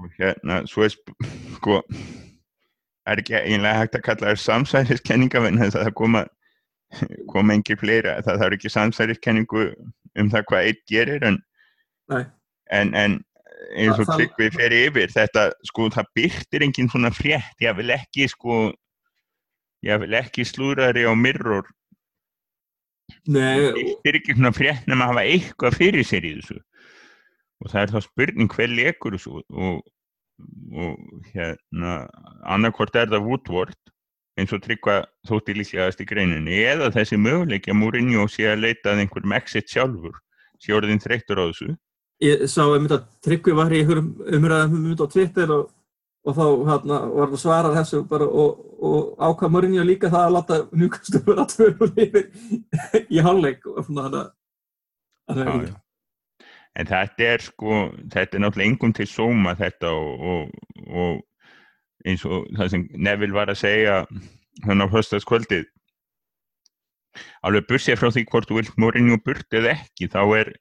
og 0.02 0.10
hérna, 0.18 0.62
svo 0.66 0.84
er, 0.88 0.96
sko, 1.60 1.82
er 3.06 3.22
ekki 3.22 3.36
einlega 3.38 3.78
hægt 3.84 3.96
að 4.00 4.02
kalla 4.08 4.32
það 4.32 4.42
samsæriskenninga 4.48 5.42
vegna 5.46 5.68
þess 5.68 5.78
að 5.78 5.86
það 5.90 5.94
koma, 6.02 6.24
koma 7.30 7.54
engin 7.54 7.78
fleira, 7.78 8.18
það 8.26 8.42
þarf 8.42 8.58
ekki 8.58 8.70
samsæriskenningu 8.74 9.68
um 10.18 10.30
það 10.34 10.44
hvað 10.50 10.66
eitt 10.72 10.82
gerir, 10.90 11.24
en, 11.30 11.38
en, 12.72 12.96
en 12.96 13.20
eins 13.78 14.00
og 14.00 14.08
Það- 14.10 14.18
tryggvi 14.18 14.50
fer 14.58 14.74
yfir, 14.74 15.08
þetta, 15.14 15.52
sko, 15.70 15.90
það 15.94 16.10
byrtir 16.18 16.64
engin 16.66 16.90
svona 16.90 17.14
frétt, 17.14 17.54
ég 17.62 17.76
vil 17.78 17.94
ekki, 17.94 18.26
sko, 18.34 18.72
ég 19.86 20.02
vil 20.04 20.18
ekki 20.20 20.46
slúðrari 20.48 21.06
á 21.08 21.14
mirror. 21.18 21.70
Eitt 23.28 24.08
er 24.08 24.18
ekki 24.20 24.36
svona 24.38 24.54
frétt 24.56 24.88
nema 24.90 25.08
að 25.08 25.14
hafa 25.14 25.26
eitthvað 25.30 25.80
fyrir 25.80 26.08
sér 26.08 26.28
í 26.28 26.36
þessu. 26.40 26.60
Og 27.62 27.72
það 27.74 27.82
er 27.82 27.94
þá 27.94 28.06
spurning 28.08 28.54
hver 28.56 28.72
lekur 28.72 29.18
þessu 29.18 29.42
og, 29.42 29.82
og 30.74 31.26
hérna 31.34 31.96
annarkvort 32.50 32.96
er 32.98 33.12
það 33.12 33.28
Woodward 33.28 33.78
eins 34.40 34.54
og 34.56 34.64
tryggva 34.64 35.02
þótti 35.28 35.56
líklegast 35.58 36.02
í 36.02 36.08
greininni 36.08 36.62
eða 36.64 36.90
þessi 36.96 37.20
möguleiki 37.20 37.74
að 37.74 37.80
Mourinho 37.82 38.28
sé 38.32 38.48
að 38.50 38.64
leita 38.66 38.94
að 38.94 39.04
einhverjum 39.04 39.36
exit 39.38 39.70
sjálfur 39.70 40.18
sé 40.62 40.74
orðin 40.78 41.02
þreyttur 41.04 41.42
á 41.42 41.46
þessu. 41.50 41.76
Ég 42.22 42.46
sá 42.50 42.64
einmitt 42.70 42.94
að 42.96 43.06
Tryggvi 43.26 43.54
var 43.58 43.74
í 43.74 43.82
einhverjum 43.82 44.12
umræðum 44.38 44.78
um 44.78 44.90
þetta 44.92 45.08
á 45.10 45.14
Twitter 45.16 45.54
og, 45.58 45.70
og 46.22 46.36
þá 46.38 46.44
hérna, 46.70 46.98
var 47.16 47.26
hann 47.26 47.38
að 47.38 47.42
svara 47.42 47.72
þessu 47.76 48.02
bara 48.10 48.28
og, 48.28 48.60
og 48.78 49.16
ákvað 49.18 49.54
Mourinho 49.56 49.86
líka 49.88 50.12
það 50.14 50.26
að 50.28 50.36
láta 50.36 50.60
njúkastu 50.72 51.22
vera 51.26 51.46
að 51.46 51.56
tvöru 51.56 51.90
lifir 51.96 53.08
í 53.10 53.24
já. 55.66 55.74
En 56.80 56.88
þetta 56.88 57.28
er 57.28 57.44
sko, 57.44 57.82
þetta 58.14 58.38
er 58.38 58.44
náttúrulega 58.46 58.70
engum 58.70 58.94
til 58.96 59.08
sóma 59.10 59.58
þetta 59.60 59.92
og, 59.92 60.22
og, 60.32 60.86
og 60.88 62.08
eins 62.08 62.24
og 62.26 62.48
það 62.56 62.74
sem 62.74 62.88
Neville 62.96 63.36
var 63.36 63.52
að 63.52 63.60
segja 63.66 63.98
hann 64.66 64.84
á 64.84 64.88
höstaskvöldið 64.94 65.66
alveg 67.48 67.68
bursið 67.70 68.00
frá 68.00 68.12
því 68.14 68.26
hvort 68.30 68.50
þú 68.50 68.60
vilt 68.60 68.78
Mourinho 68.80 69.18
burt 69.26 69.58
eða 69.58 69.76
ekki 69.76 70.10
þá 70.12 70.22
er, 70.40 70.52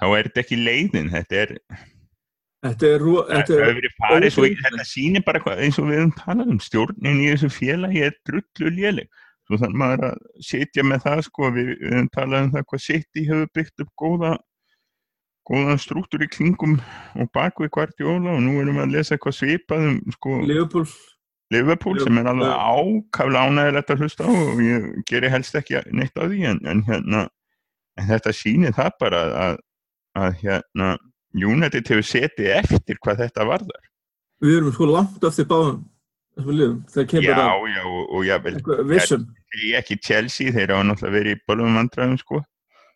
þá 0.00 0.06
er 0.08 0.28
þetta 0.28 0.42
ekki 0.44 0.60
leiðin. 0.60 1.10
Þetta 1.12 1.40
er, 1.42 1.54
þetta 2.66 2.90
er, 2.90 3.06
það 3.06 4.28
þetta 4.28 4.76
er 4.80 4.86
sýnir 4.88 5.24
bara 5.26 5.40
hvað, 5.42 5.64
eins 5.64 5.80
og 5.80 5.88
við 5.88 6.02
höfum 6.02 6.14
talað 6.18 6.54
um 6.54 6.60
stjórnin 6.62 7.24
í 7.24 7.30
þessu 7.32 7.50
félagi 7.54 8.04
er 8.08 8.14
drullu 8.28 8.74
léleg. 8.76 9.10
Svo 9.48 9.58
þannig 9.58 9.80
maður 9.82 10.06
að 10.10 10.20
sitja 10.46 10.84
með 10.86 11.06
það 11.06 11.24
sko, 11.26 11.50
við, 11.56 11.72
höfum 11.82 12.10
talað 12.14 12.46
um 12.46 12.52
það 12.54 12.66
hvað 12.70 12.86
City 12.86 13.26
hefur 13.26 13.52
byggt 13.56 13.84
upp 13.84 13.92
góða 13.98 14.36
góðan 15.50 15.80
strúktur 15.80 16.22
í 16.22 16.28
klingum 16.30 16.76
og 17.18 17.30
bakvið 17.34 17.72
Guardiola 17.74 18.36
og 18.36 18.44
nú 18.44 18.60
erum 18.60 18.78
við 18.78 18.84
að 18.84 18.94
lesa 18.94 19.16
eitthvað 19.16 19.36
svipað 19.38 19.86
um 19.88 19.96
sko, 20.14 20.36
Liverpool. 20.46 20.86
Liverpool 21.50 21.98
sem 21.98 22.20
er 22.20 22.28
alveg 22.30 22.52
Já. 22.52 22.58
ákaflega 22.70 23.42
ánægilegt 23.48 23.90
að 23.90 24.04
hlusta 24.04 24.28
á 24.28 24.30
og 24.30 24.60
ég 24.62 24.84
geri 25.10 25.30
helst 25.32 25.56
ekki 25.58 25.80
neitt 25.90 26.14
á 26.14 26.22
því 26.22 26.44
en, 26.52 26.60
en, 26.70 26.82
hérna, 26.86 27.24
en 27.98 28.10
þetta 28.12 28.34
sýnir 28.36 28.76
það 28.76 28.92
bara 29.02 29.22
að, 29.46 29.56
að 30.20 30.38
hérna, 30.44 30.92
United 31.34 31.86
hefur 31.88 32.06
setið 32.06 32.52
eftir 32.58 32.98
hvað 33.04 33.24
þetta 33.24 33.46
varðar 33.48 33.82
við 34.40 34.56
erum 34.58 34.72
sko 34.74 34.88
langt 34.90 35.24
eftir 35.24 35.48
báðum 35.50 35.82
þessum 36.36 36.56
liðum 36.56 36.78
Já, 37.24 37.34
að 37.36 37.66
já, 37.74 37.82
og, 37.90 38.24
eitthvað 38.30 38.86
vissum 38.88 39.28
ég 39.60 39.76
ekki 39.80 39.98
Chelsea, 39.98 40.52
þeir 40.54 40.74
hafa 40.76 40.86
náttúrulega 40.86 41.16
verið 41.18 41.36
í 41.36 41.40
bölvum 41.50 41.78
vandræðum, 41.80 42.18
sko. 42.22 42.42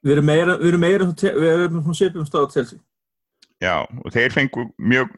við 0.05 0.17
erum 0.17 0.29
meira, 0.31 0.57
við 0.61 0.69
erum 0.73 0.85
meira 0.85 1.09
við 1.11 1.49
erum 1.53 1.81
svona 1.83 1.99
svipum 2.01 2.29
stáð 2.29 2.51
til 2.53 2.63
þessi 2.63 2.81
Já, 3.63 3.77
og 3.87 4.13
þeir 4.13 4.35
fengu 4.35 4.67
mjög, 4.83 5.13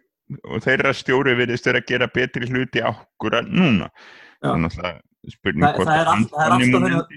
og 0.45 0.63
þeirra 0.65 0.93
stjóri 0.97 1.35
virðist 1.39 1.67
þeir 1.67 1.81
að 1.81 1.87
gera 1.89 2.09
betri 2.13 2.49
hluti 2.51 2.83
ákkurat 2.85 3.49
núna. 3.49 3.89
Já. 4.43 4.53
Er 4.53 4.61
náttúrulega 4.61 5.33
spurning 5.33 5.65
Það- 5.65 5.79
það 5.81 5.97
er 5.97 6.11
það 6.13 6.45
er 6.45 6.53
þannig 6.75 6.97
að- 6.99 7.15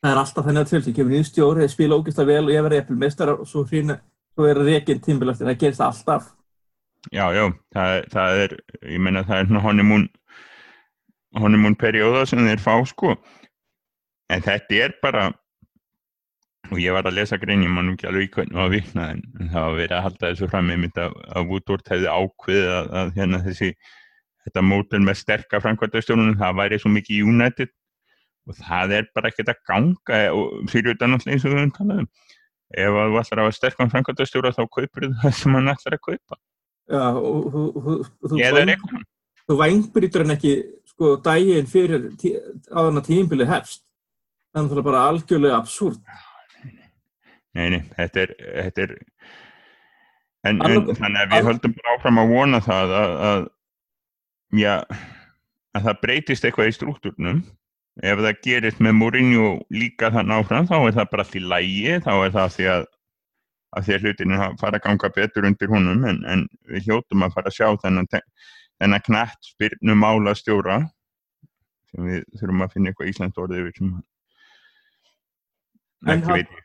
það 0.00 0.10
er 0.12 0.20
alltaf 0.22 0.46
þennig 0.46 0.60
að 0.64 0.70
til 0.70 0.82
því 0.82 0.94
kemur 0.96 1.12
nýjum 1.14 1.28
stjóri, 1.30 1.68
spila 1.68 1.98
ógeðslega 1.98 2.26
vel 2.26 2.44
og 2.44 2.54
ég 2.54 2.64
verði 2.66 2.80
eppil 2.82 2.96
mestara 3.00 3.32
og 3.34 3.46
svo 3.48 3.64
hrína 3.64 4.00
svo 4.34 4.46
er 4.48 4.60
reygin 4.60 5.02
tímbil 5.04 5.32
eftir, 5.32 5.48
það 5.50 5.64
gerist 5.64 5.84
alltaf 5.84 6.30
Já, 7.08 7.30
já, 7.32 7.46
það, 7.72 7.98
það 8.12 8.38
er, 8.44 8.54
ég 8.92 9.00
meina 9.00 9.22
það 9.24 9.38
er 9.42 9.62
honeymoon, 9.64 10.02
honeymoon 11.40 11.76
perióða 11.80 12.26
sem 12.28 12.42
þeir 12.44 12.60
fá, 12.60 12.74
sko. 12.84 13.14
En 14.30 14.44
þetta 14.44 14.76
er 14.84 14.94
bara, 15.00 15.30
og 16.68 16.76
ég 16.82 16.92
var 16.94 17.08
að 17.08 17.16
lesa 17.16 17.38
grein, 17.40 17.64
ég 17.64 17.72
man 17.72 17.94
ekki 17.94 18.10
alveg 18.10 18.28
í 18.28 18.30
hvernig 18.34 18.60
var 18.60 18.70
vikna, 18.74 19.08
en, 19.14 19.24
það 19.40 19.64
var 19.64 19.78
verið 19.78 19.96
að 19.96 20.04
halda 20.08 20.26
þessu 20.26 20.50
fram 20.52 20.70
einmitt 20.74 21.00
að, 21.00 21.16
að 21.32 21.48
Woodward 21.54 21.90
hefði 21.94 22.12
ákveðið 22.12 22.72
að, 22.76 22.92
að 23.00 23.12
hérna 23.16 23.42
þessi, 23.48 23.70
þetta 24.44 24.66
mótel 24.68 25.02
með 25.06 25.20
sterka 25.22 25.62
framkvæmdastjórnum, 25.64 26.36
það 26.42 26.60
væri 26.60 26.82
svo 26.82 26.92
mikið 26.98 27.32
United 27.32 27.72
og 28.48 28.60
það 28.60 28.94
er 28.98 29.08
bara 29.14 29.32
ekkert 29.32 29.54
að 29.54 29.64
ganga 29.68 30.20
og 30.36 30.68
fyrir 30.70 30.92
þetta 30.92 31.08
náttúrulega 31.08 31.36
eins 31.36 31.44
og 31.46 31.52
við 31.52 31.60
höfum 31.60 31.74
talað 31.76 32.04
um. 32.04 32.12
Ef 32.70 32.86
þú 32.94 33.18
ætlar 33.18 33.40
að 33.40 33.44
hafa 33.46 33.56
sterkan 33.58 33.90
framkvæmdastjóra 33.90 34.52
þá 34.54 34.62
kaupir 34.70 35.02
það 35.22 35.32
sem 35.40 35.52
hann 35.58 35.72
ætlar 35.72 35.94
að 35.96 36.04
kaupa. 36.06 36.34
Já, 36.90 37.04
og 37.18 37.26
þú- 37.54 37.70
vængbrytur 39.60 40.22
hann 40.24 40.36
ekki 40.36 40.52
sko 40.90 41.06
daginn 41.24 41.68
fyrir 41.70 42.00
tí, 42.20 42.28
á 42.70 42.78
þannig 42.86 43.02
að 43.02 43.08
tímbili 43.10 43.46
hefst. 43.50 43.80
Að 44.54 44.62
það 44.70 44.80
er 44.80 44.86
bara 44.86 45.06
algjörlega 45.10 45.58
absúrt 45.60 46.02
Nei, 47.54 47.68
nei, 47.70 47.80
þetta 47.96 48.18
er, 48.22 48.30
þetta 48.64 48.82
er 48.84 48.92
en, 50.46 50.60
en 50.62 50.90
þannig 50.94 51.20
að 51.24 51.32
við 51.34 51.48
höldum 51.48 51.74
bara 51.78 51.94
áfram 51.96 52.20
að 52.22 52.34
vona 52.34 52.60
það 52.62 52.92
að, 52.98 53.14
að 53.30 53.40
já, 54.60 54.74
að 55.74 55.82
það 55.88 56.00
breytist 56.04 56.46
eitthvað 56.46 56.70
í 56.70 56.76
struktúrnum 56.78 57.38
ef 58.02 58.22
það 58.24 58.40
gerist 58.44 58.80
með 58.80 58.96
Mourinho 58.98 59.50
líka 59.74 60.10
þann 60.14 60.32
áfram 60.36 60.68
þá 60.68 60.76
er 60.78 60.96
það 60.98 61.10
bara 61.12 61.26
allt 61.26 61.36
í 61.36 61.42
lægi 61.44 61.98
þá 62.06 62.12
er 62.14 62.32
það 62.36 62.54
því 62.56 62.70
að 62.74 62.86
að 63.70 63.84
því 63.86 63.94
að 63.94 64.06
hlutinu 64.06 64.38
fara 64.58 64.78
að 64.80 64.86
ganga 64.86 65.10
betur 65.14 65.46
undir 65.46 65.70
honum 65.70 66.06
en, 66.10 66.24
en 66.26 66.46
við 66.66 66.88
hljótum 66.88 67.22
að 67.22 67.36
fara 67.36 67.52
að 67.52 67.58
sjá 67.58 67.68
þennan, 67.84 68.08
þennan 68.80 69.04
knætt 69.06 69.50
spyrnu 69.52 69.94
mála 69.98 70.34
stjóra 70.34 70.80
sem 71.90 72.08
við 72.08 72.24
þurfum 72.40 72.64
að 72.64 72.74
finna 72.74 72.90
eitthvað 72.90 73.12
íslensk 73.12 73.38
orðið 73.44 73.62
yfir 73.62 73.78
sem 73.78 73.92
En 76.08 76.16
ekki 76.16 76.32
veit. 76.32 76.58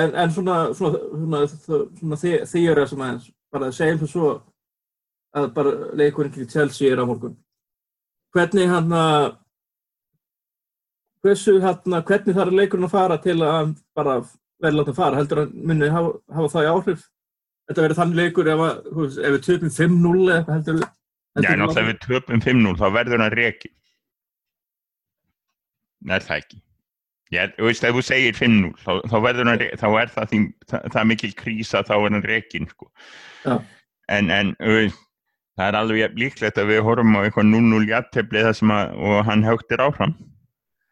en, 0.00 0.14
en 0.16 0.30
svona, 0.32 0.58
svona, 0.74 1.44
svona, 1.46 2.18
þýra 2.48 2.86
sem 2.88 3.02
aðeins 3.04 3.30
bara 3.52 3.70
segjum 3.76 4.00
svo 4.00 4.10
svo 4.10 4.28
að 5.34 5.48
bara 5.54 5.72
leikurinn 5.98 6.32
til 6.34 6.46
Chelsea 6.50 6.92
er 6.92 7.02
á 7.02 7.04
morgun. 7.06 7.34
Hvernig 8.34 8.70
hann 8.70 8.92
að 8.94 9.26
hversu 11.24 11.56
hann 11.64 11.98
að 11.98 12.06
hvernig 12.10 12.38
þarf 12.38 12.58
leikurinn 12.60 12.88
að 12.88 12.94
fara 12.94 13.20
til 13.24 13.38
að 13.42 13.74
bara 13.96 14.18
verði 14.62 14.80
látið 14.80 14.98
fara 14.98 15.18
heldur 15.18 15.44
að 15.44 15.54
muni 15.56 15.90
hafa, 15.92 16.12
hafa 16.36 16.52
það 16.52 16.66
í 16.66 16.72
áhrif 16.74 17.06
þetta 17.68 17.84
verður 17.86 18.00
þannig 18.00 18.20
leikur 18.20 18.50
ef, 18.52 18.62
að, 18.64 18.92
veist, 18.98 19.18
ef 19.18 19.34
við 19.34 19.46
töpum 19.48 19.72
5-0 19.78 20.12
eða 20.24 20.36
eitthvað 20.36 20.58
heldur 20.58 20.84
Já, 21.34 21.50
náttúrulega 21.58 21.82
ef 21.82 21.88
við 21.88 22.02
töpum 22.04 22.42
5-0 22.44 22.76
þá 22.78 22.84
verður 22.94 23.24
hann 23.24 23.34
reki. 23.34 23.70
Er 26.14 26.22
það 26.22 26.42
ekki? 26.42 26.60
Þú 27.34 27.66
veist, 27.66 27.86
ef 27.88 27.96
þú 27.96 28.02
segir 28.06 28.36
5-0 28.38 28.68
þá, 28.84 28.92
þá 29.10 29.16
verður 29.24 29.50
hann 29.50 29.62
reki, 29.62 29.78
þá 29.80 29.88
er 29.88 30.12
það, 30.14 30.28
því, 30.30 30.40
það, 30.70 30.84
það 30.94 31.08
mikil 31.10 31.32
krísa 31.40 31.82
þá 31.88 31.94
er 31.96 32.14
hann 32.14 32.28
rekin, 32.30 32.68
sko. 32.70 32.90
En, 34.14 34.30
en, 34.30 34.52
veist, 34.62 35.00
það 35.58 35.66
er 35.66 35.78
alveg 35.80 36.20
líklegt 36.20 36.60
að 36.60 36.70
við 36.70 36.84
horfum 36.86 37.18
á 37.18 37.24
eitthvað 37.24 37.50
0-0 37.50 37.90
jafntefli 37.90 38.46
það 38.46 38.56
sem 38.60 38.74
að, 38.76 38.94
og 39.08 39.18
hann 39.26 39.44
högtir 39.48 39.82
áfram. 39.82 40.14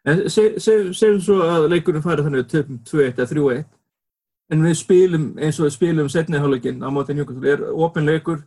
En 0.05 0.25
seg- 0.35 0.57
seg- 0.59 0.91
segjum 0.99 1.21
svo 1.23 1.37
að 1.47 1.69
leikurinn 1.71 2.03
fari 2.03 2.25
þannig 2.27 2.49
töpum 2.51 2.81
2-1 2.89 3.13
eða 3.23 3.29
3-1 3.31 3.65
en 4.53 4.65
við 4.67 4.75
spilum 4.81 5.29
eins 5.39 5.61
og 5.61 5.69
við 5.69 5.75
spilum 5.77 6.09
setnihálegin 6.11 6.83
á 6.83 6.89
móti 6.91 7.15
Newcastle, 7.15 7.53
er 7.53 7.63
ofinleikur 7.73 8.41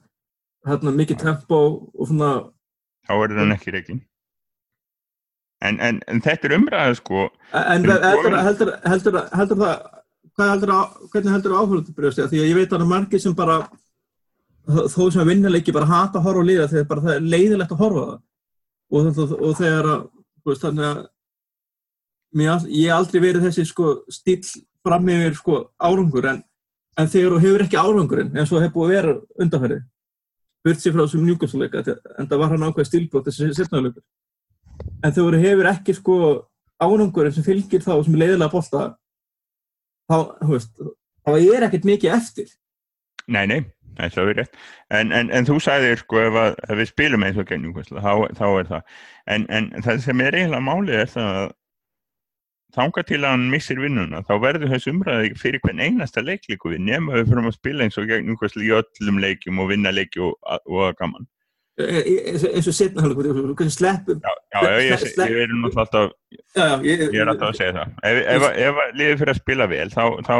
hérna 0.67 0.91
mikið 0.91 1.21
tempo 1.23 1.61
og 1.95 2.09
svona 2.09 2.33
þá 3.07 3.13
er 3.23 3.33
það 3.37 3.53
ekki 3.55 3.73
reikin 3.77 4.01
en, 5.65 5.79
en, 5.79 6.01
en 6.11 6.19
þetta 6.21 6.49
er 6.49 6.57
umræðið 6.59 6.97
sko. 6.99 7.23
En 7.55 7.87
heldur, 7.87 8.35
heldur, 8.43 8.73
heldur, 8.89 9.17
heldur 9.39 9.61
það 9.63 9.75
hvað 10.35 10.51
heldur 10.51 10.71
það, 10.73 10.95
hvernig 11.13 11.33
heldur 11.37 11.53
það 11.55 11.63
áhörðu 11.63 11.95
brjóðst 11.95 12.21
því 12.33 12.41
að 12.43 12.49
ég 12.49 12.57
veit 12.59 12.67
að 12.67 12.75
það 12.75 12.83
er 12.85 12.91
margir 12.91 13.21
sem 13.23 13.35
bara 13.37 13.57
þó 14.67 15.01
sem 15.13 15.21
að 15.23 15.29
vinnuleiki 15.31 15.73
bara 15.73 15.87
hata 15.89 16.19
horfa 16.25 16.41
og 16.43 16.47
líða 16.49 16.67
þegar 16.73 16.87
bara 16.91 17.05
það 17.05 17.15
er 17.15 17.27
leiðilegt 17.33 17.71
að 17.71 17.81
horfa 17.85 18.05
það. 18.09 18.19
Og, 18.91 19.07
og, 19.23 19.35
og 19.39 19.55
þegar 19.61 19.89
að 19.93 20.03
veist, 20.45 20.65
þannig 20.65 20.87
að 20.89 20.99
mér, 22.35 22.65
ég 22.69 22.89
hef 22.89 22.99
aldrei 22.99 23.23
verið 23.23 23.47
þessi 23.47 23.67
sko 23.69 23.93
stíl 24.11 24.41
fram 24.85 25.09
yfir 25.09 25.37
sko 25.39 25.61
árangur 25.81 26.29
en, 26.31 26.43
en 26.99 27.11
þegar 27.11 27.37
þú 27.37 27.43
hefur 27.45 27.65
ekki 27.65 27.81
árangurinn 27.81 28.35
eins 28.35 28.51
og 28.51 28.63
hefur 28.63 28.75
búið 28.75 28.91
að 28.91 28.95
vera 28.95 29.15
undanferði 29.45 29.79
burt 30.65 30.81
sér 30.81 30.95
frá 30.95 31.03
þessum 31.05 31.25
njúkvæmsleika 31.25 31.85
en 32.19 32.29
það 32.29 32.41
var 32.41 32.53
hann 32.53 32.67
ákveð 32.67 32.89
stílbót 32.89 33.29
þessi 33.29 33.53
setnaðuleikur 33.57 34.05
en 35.01 35.15
þegar 35.15 35.37
þú 35.37 35.41
hefur 35.45 35.71
ekki 35.71 35.97
sko 35.97 36.19
árangurinn 36.81 37.35
sem 37.35 37.45
fylgir 37.45 37.83
þá 37.83 37.93
sem 38.03 38.15
er 38.15 38.23
leiðilega 38.23 38.51
bolta 38.51 38.83
þá, 40.09 40.17
þá 41.25 41.31
er 41.39 41.67
ekkert 41.67 41.87
mikið 41.87 42.15
eftir. 42.15 42.49
Nei, 43.31 43.45
nei, 43.49 43.59
það 43.97 44.31
er 44.31 44.39
rétt. 44.41 44.57
En, 44.93 45.13
en, 45.15 45.31
en 45.33 45.47
þú 45.47 45.59
sagðir 45.63 46.01
sko 46.03 46.21
ef, 46.21 46.39
að, 46.41 46.57
ef 46.67 46.81
við 46.81 46.89
spilum 46.91 47.25
eins 47.25 47.39
og 47.41 47.47
gennum 47.49 47.77
þá, 47.77 48.11
þá 48.37 48.47
er 48.47 48.71
það. 48.73 48.97
En, 49.35 49.47
en 49.49 49.71
það 49.85 50.03
sem 50.05 50.25
er 50.25 50.39
eiginlega 50.39 50.65
málið 50.67 50.99
er 51.03 51.13
það 51.15 51.39
að 51.41 51.53
þánga 52.75 53.03
til 53.07 53.21
að 53.21 53.31
hann 53.31 53.45
missir 53.51 53.79
vinnuna 53.81 54.21
þá 54.27 54.33
verður 54.43 54.73
þessu 54.73 54.91
umræði 54.93 55.31
fyrir 55.39 55.63
hvern 55.63 55.81
einasta 55.83 56.23
leiklíku 56.23 56.73
við 56.73 56.83
nema 56.89 57.15
við 57.15 57.31
fyrir 57.31 57.47
að 57.49 57.55
spila 57.57 57.85
eins 57.85 57.97
og 58.01 58.09
gegn 58.09 58.35
í 58.35 58.73
öllum 58.79 59.21
leikjum 59.23 59.61
og 59.63 59.71
vinna 59.71 59.93
leiki 59.95 60.21
og, 60.25 60.35
að 60.43 60.93
gaman. 60.99 61.27
E, 61.75 61.83
e, 61.83 62.13
e, 62.31 62.35
eins 62.55 62.69
og 62.71 62.75
setna 62.75 63.03
hvernig 63.03 63.73
sleppum 63.75 64.21
Já, 64.23 64.31
já 64.55 64.59
ég, 64.79 64.93
er 64.95 65.65
alltaf 65.75 66.13
ég, 66.85 67.01
er 67.19 67.27
alltaf 67.27 67.49
að 67.49 67.57
segja 67.59 67.73
það. 67.75 67.95
Ef, 68.11 68.19
ef, 68.35 68.45
ef 68.67 68.81
liðið 68.95 69.19
fyrir 69.21 69.33
að 69.33 69.41
spila 69.41 69.67
vel 69.67 69.87
þá, 69.91 70.03
þá, 70.23 70.35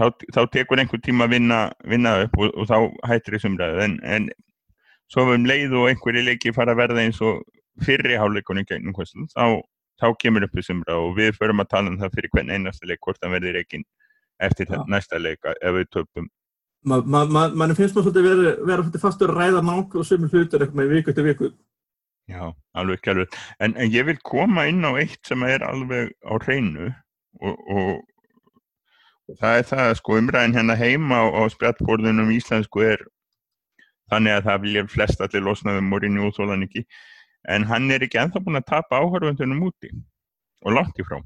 þá, 0.00 0.06
þá 0.34 0.40
tekur 0.56 0.82
einhver 0.82 1.02
tíma 1.06 1.28
að 1.28 1.36
vinna, 1.36 1.60
vinna 1.86 2.16
upp 2.24 2.38
og, 2.40 2.50
og 2.56 2.70
þá 2.70 2.78
hættir 3.12 3.38
þessu 3.38 3.52
umræði 3.52 3.84
en, 3.86 3.98
en 4.02 4.30
svo 5.10 5.26
um 5.34 5.46
leið 5.46 5.76
og 5.78 5.90
einhverju 5.90 6.26
leiki 6.26 6.54
fara 6.56 6.74
að 6.74 6.82
verða 6.82 7.04
eins 7.04 7.22
og 7.22 7.44
fyrriháleikunni 7.86 8.66
gegnum 8.66 8.94
þá 9.30 9.62
þá 10.00 10.08
kemur 10.22 10.46
upp 10.46 10.58
þessum 10.58 10.82
ráð 10.88 11.06
og 11.06 11.16
við 11.18 11.38
förum 11.38 11.62
að 11.62 11.72
tala 11.74 11.92
um 11.92 11.98
það 12.00 12.18
fyrir 12.18 12.34
hvern 12.34 12.52
einasta 12.54 12.88
leik 12.88 13.00
hvort 13.06 13.20
það 13.22 13.34
verður 13.36 13.58
ekki 13.62 13.82
eftir 14.40 14.70
ja. 14.72 14.84
næsta 14.88 15.20
leika 15.20 15.54
ef 15.60 15.76
við 15.76 15.90
töpum. 15.96 16.28
Mann 16.88 17.08
ma, 17.12 17.24
ma, 17.28 17.48
ma, 17.52 17.66
finnst 17.76 17.96
maður 17.96 18.08
svolítið 18.08 18.28
vera, 18.28 18.52
vera 18.64 18.84
svolítið 18.84 19.02
fastur 19.02 19.32
að 19.32 19.40
ræða 19.42 19.64
nákvæmlega 19.66 20.08
sömur 20.08 20.32
hlutur 20.32 20.64
eitthvað 20.64 20.80
með 20.80 20.94
viku 20.94 21.14
til 21.16 21.26
viku. 21.26 21.50
Já, 22.30 22.44
alveg 22.78 23.00
ekki 23.00 23.12
alveg. 23.12 23.38
En, 23.60 23.74
en 23.74 23.92
ég 23.92 24.06
vil 24.08 24.16
koma 24.24 24.64
inn 24.70 24.86
á 24.86 24.92
eitt 24.96 25.20
sem 25.28 25.44
er 25.44 25.64
alveg 25.66 26.14
á 26.24 26.32
hreinu 26.40 26.88
og, 27.42 27.56
og, 27.74 27.90
og 29.28 29.40
það 29.42 29.58
er 29.58 29.68
það 29.72 29.94
sko 30.00 30.18
umræðin 30.22 30.56
hérna 30.56 30.78
heima 30.78 31.20
á, 31.20 31.26
á 31.36 31.42
spjallborðunum 31.52 32.32
íslensku 32.36 32.86
er 32.86 33.04
þannig 34.10 34.38
að 34.38 34.46
það 34.48 34.64
vilja 34.64 34.86
flest 34.90 35.24
allir 35.24 35.44
losnaðum 35.46 35.90
morinni 35.90 36.22
og 36.24 36.34
þólan 36.38 36.64
ekki 36.66 36.86
en 37.48 37.64
hann 37.64 37.90
er 37.90 38.04
ekki 38.04 38.20
enþá 38.20 38.42
búin 38.44 38.60
að 38.60 38.68
tapa 38.72 39.00
áhörfundunum 39.00 39.68
úti 39.70 39.92
og 40.64 40.76
langt 40.76 40.98
í 41.00 41.06
frá. 41.06 41.20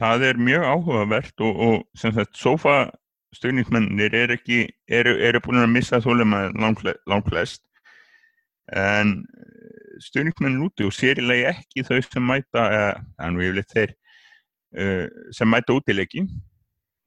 Það 0.00 0.26
er 0.28 0.40
mjög 0.42 0.64
áhugavert 0.66 1.44
og, 1.46 1.60
og 1.66 1.76
sem 1.98 2.12
sagt 2.16 2.36
sofa 2.36 2.90
stöðnismennir 3.34 4.14
er 4.14 4.34
eru, 4.34 5.14
eru 5.18 5.40
búin 5.42 5.62
að 5.62 5.72
missa 5.74 6.00
þólum 6.02 6.34
að 6.36 6.58
langt 6.60 7.30
flest 7.30 7.62
en 8.74 9.20
stöðnismennin 10.02 10.64
úti 10.66 10.86
og 10.86 10.94
sérilegi 10.94 11.46
ekki 11.50 11.84
þau 11.86 12.00
sem 12.02 12.26
mæta 12.26 12.64
viljum 13.38 13.70
þeir 13.70 13.94
uh, 14.78 15.06
sem 15.34 15.50
mæta 15.50 15.76
útileggi 15.76 16.24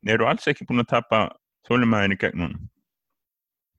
eru 0.07 0.27
alls 0.29 0.47
ekki 0.47 0.67
búin 0.67 0.83
að 0.83 0.93
tapa 0.95 1.23
þólum 1.67 1.95
aðeins 1.97 2.17
í 2.17 2.21
gegnum 2.23 2.57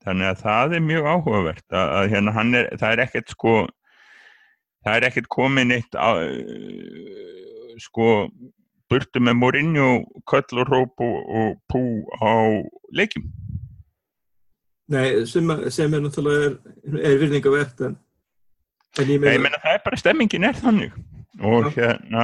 þannig 0.05 0.31
að 0.31 0.43
það 0.43 0.75
er 0.77 0.85
mjög 0.85 1.09
áhugavert 1.13 1.65
að, 1.75 1.91
að 1.97 2.13
hérna 2.13 2.35
hann 2.37 2.55
er, 2.55 2.69
það 2.79 2.93
er 2.95 3.03
ekkert 3.05 3.33
sko 3.33 3.55
það 4.85 4.95
er 4.95 5.07
ekkert 5.09 5.29
komin 5.33 5.75
eitt 5.75 5.97
á, 5.99 6.09
sko 7.83 8.07
burtu 8.89 9.21
með 9.21 9.37
morinju, 9.37 9.89
köll 10.29 10.63
og 10.63 10.73
og, 10.73 11.59
pú 11.69 11.83
á 12.23 12.33
leikjum 12.95 13.27
Nei, 14.89 15.25
sem, 15.29 15.45
sem 15.69 15.93
er 15.93 16.01
náttúrulega 16.01 16.47
er, 16.49 16.95
er 17.11 17.19
virðingavert 17.21 17.83
en, 17.85 17.99
en 18.97 19.11
ég 19.11 19.21
meina 19.21 19.35
Nei, 19.35 19.43
menna, 19.45 19.61
það 19.61 19.75
er 19.75 19.83
bara 19.85 20.01
stemmingin 20.01 20.47
er 20.49 20.57
þannig 20.57 20.95
og 21.39 21.69
ja. 21.77 21.91
hérna 21.93 22.23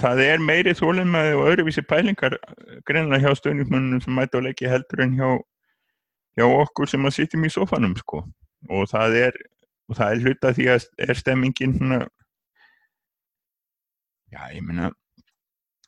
það 0.00 0.22
er 0.24 0.42
meiri 0.44 0.74
þólinnmaði 0.76 1.36
og 1.38 1.46
öðruvísi 1.52 1.84
pælingar 1.88 2.34
greinlega 2.88 3.28
hjá 3.30 3.38
stöðnismönnum 3.38 4.02
sem 4.04 4.16
mæta 4.16 4.42
á 4.42 4.44
leiki 4.44 4.68
heldur 4.68 5.04
en 5.04 5.14
hjá 5.16 5.28
hjá 6.38 6.46
okkur 6.46 6.90
sem 6.90 7.06
að 7.06 7.16
sitjum 7.16 7.46
í 7.48 7.52
sofanum 7.52 7.96
sko. 7.98 8.22
Og 8.70 8.88
það 8.90 9.16
er, 9.24 9.38
og 9.88 9.98
það 9.98 10.14
er 10.14 10.24
hluta 10.24 10.54
því 10.56 10.66
að 10.74 10.88
er 11.08 11.18
stemmingin 11.18 11.76
svona 11.78 12.00
já 14.30 14.42
ég 14.54 14.62
menna 14.62 14.90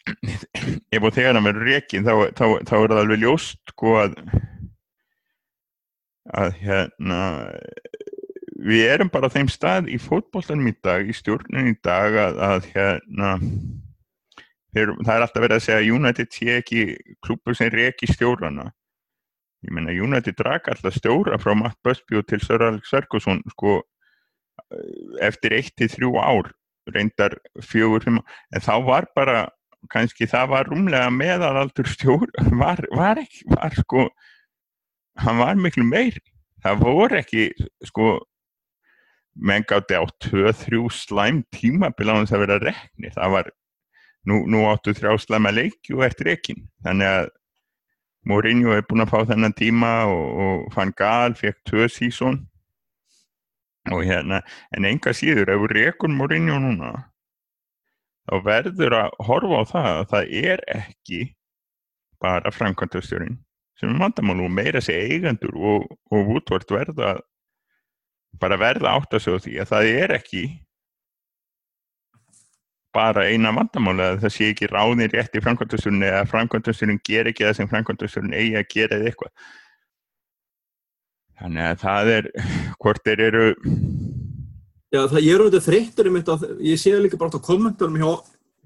ef 0.95 1.05
og 1.05 1.15
þegar 1.15 1.37
það 1.37 1.47
verður 1.47 1.69
rekin 1.69 2.07
þá, 2.07 2.15
þá, 2.35 2.47
þá 2.67 2.75
er 2.79 2.93
það 2.93 3.01
alveg 3.03 3.23
ljóst 3.23 3.75
sko 3.75 3.95
að 4.01 4.17
að 6.33 6.59
hérna 6.63 7.21
við 8.63 8.85
erum 8.87 9.11
bara 9.11 9.31
á 9.31 9.35
þeim 9.35 9.49
stað 9.51 9.89
í 9.91 9.99
fótbolltanum 9.99 10.71
í 10.71 10.75
dag, 10.85 11.07
í 11.07 11.15
stjórnum 11.17 11.71
í 11.73 11.75
dag 11.83 12.19
að, 12.25 12.39
að 12.47 12.69
hérna 12.75 13.33
þeir, 14.75 14.93
það 15.03 15.15
er 15.15 15.25
alltaf 15.25 15.43
verið 15.43 15.57
að 15.57 15.65
segja 15.67 15.81
að 15.81 15.91
United 15.97 16.35
sé 16.35 16.53
ekki 16.61 16.85
klúpur 17.27 17.59
sem 17.59 17.73
reki 17.75 18.11
stjórnana 18.11 18.71
ég 19.63 19.75
menna 19.75 19.95
United 19.95 20.37
drak 20.39 20.69
alltaf 20.71 20.97
stjóra 20.99 21.39
frá 21.41 21.55
Matt 21.59 21.79
Busby 21.87 22.23
til 22.27 22.43
Sir 22.43 22.63
Alex 22.63 22.91
Ferguson 22.91 23.43
sko 23.55 23.81
eftir 25.23 25.55
1-3 25.59 26.11
ár 26.19 26.51
reyndar 26.93 27.37
fjögur 27.63 28.05
en 28.09 28.21
þá 28.61 28.75
var 28.87 29.07
bara 29.15 29.47
kannski 29.93 30.27
það 30.31 30.51
var 30.53 30.69
rúmlega 30.71 31.11
meðalaldur 31.15 31.89
stjóra 31.91 32.47
var, 32.63 32.83
var 32.95 33.23
ekki, 33.23 33.47
var 33.55 33.79
sko 33.79 34.09
hann 35.23 35.41
var 35.43 35.59
miklu 35.59 35.87
meir 35.87 36.19
það 36.63 36.85
voru 36.87 37.19
ekki 37.21 37.49
sko 37.87 38.15
menn 39.35 39.65
gátti 39.69 39.97
á 39.97 40.05
2-3 40.27 40.83
slæm 40.93 41.43
tímabil 41.55 42.13
á 42.13 42.15
þess 42.21 42.37
að 42.37 42.57
rekni 42.67 43.13
það 43.15 43.37
var, 43.37 43.47
nú, 44.29 44.43
nú 44.51 44.67
áttu 44.69 44.95
þrjá 44.97 45.17
slæma 45.23 45.55
leikju 45.55 46.03
eftir 46.05 46.35
ekkin 46.35 46.67
þannig 46.85 47.09
að 47.09 47.31
Mourinho 48.29 48.75
er 48.77 48.85
búin 48.87 49.03
að 49.03 49.13
fá 49.13 49.21
þennan 49.33 49.55
tíma 49.59 49.93
og, 50.07 50.27
og 50.45 50.67
Van 50.77 50.93
Gaal 50.99 51.35
fekk 51.39 51.59
tvö 51.69 51.89
sísón 51.91 52.43
og 53.91 54.05
hérna 54.07 54.43
en 54.77 54.87
enga 54.87 55.15
síður 55.17 55.51
ef 55.51 55.65
við 55.65 55.75
rekum 55.79 56.15
Mourinho 56.19 56.61
núna 56.63 56.93
þá 58.31 58.37
verður 58.47 58.99
að 59.01 59.17
horfa 59.27 59.59
á 59.59 59.65
það 59.73 59.89
að 59.93 60.05
það 60.13 60.37
er 60.43 60.65
ekki 60.77 61.23
bara 62.23 62.55
framkvæmtastjórin 62.55 63.41
sem 63.81 63.91
er 63.91 63.99
vandamál 64.05 64.45
og 64.45 64.55
meira 64.55 64.83
sé 64.85 64.95
eigendur 65.09 65.57
og, 65.59 65.89
og 66.15 66.35
útvort 66.37 66.71
verða 66.71 67.17
bara 68.41 68.59
verða 68.61 68.95
átt 68.97 69.17
að 69.17 69.25
segja 69.27 69.43
því 69.47 69.57
að 69.63 69.73
það 69.73 69.91
er 70.05 70.15
ekki 70.21 70.45
bara 72.93 73.25
eina 73.31 73.53
vandamáli 73.57 74.05
að 74.05 74.21
það 74.25 74.35
sé 74.35 74.49
ekki 74.53 74.69
ráðin 74.71 75.11
rétt 75.13 75.37
í 75.37 75.43
framkvæmtasturinn 75.45 76.07
eða 76.09 76.23
framkvæmtasturinn 76.31 77.01
ger 77.09 77.31
ekki 77.31 77.47
það 77.47 77.59
sem 77.59 77.71
framkvæmtasturinn 77.71 78.37
eigi 78.37 78.57
að 78.61 78.69
gera 78.75 78.99
eða 78.99 79.11
eitthvað. 79.11 79.33
Þannig 81.43 81.69
að 81.69 81.83
það 81.83 82.13
er 82.17 82.31
hvort 82.79 83.05
þeir 83.07 83.25
eru 83.29 83.47
Já 84.93 85.01
það 85.09 85.25
ég 85.25 85.33
er 85.33 85.43
auðvitað 85.43 85.69
þreyttur 85.71 86.09
um 86.11 86.17
þetta 86.19 86.51
ég 86.69 86.81
sé 86.81 86.93
líka 87.01 87.19
bara 87.21 87.41
á 87.41 87.47
kommentunum 87.49 87.97
hjá, 87.97 88.11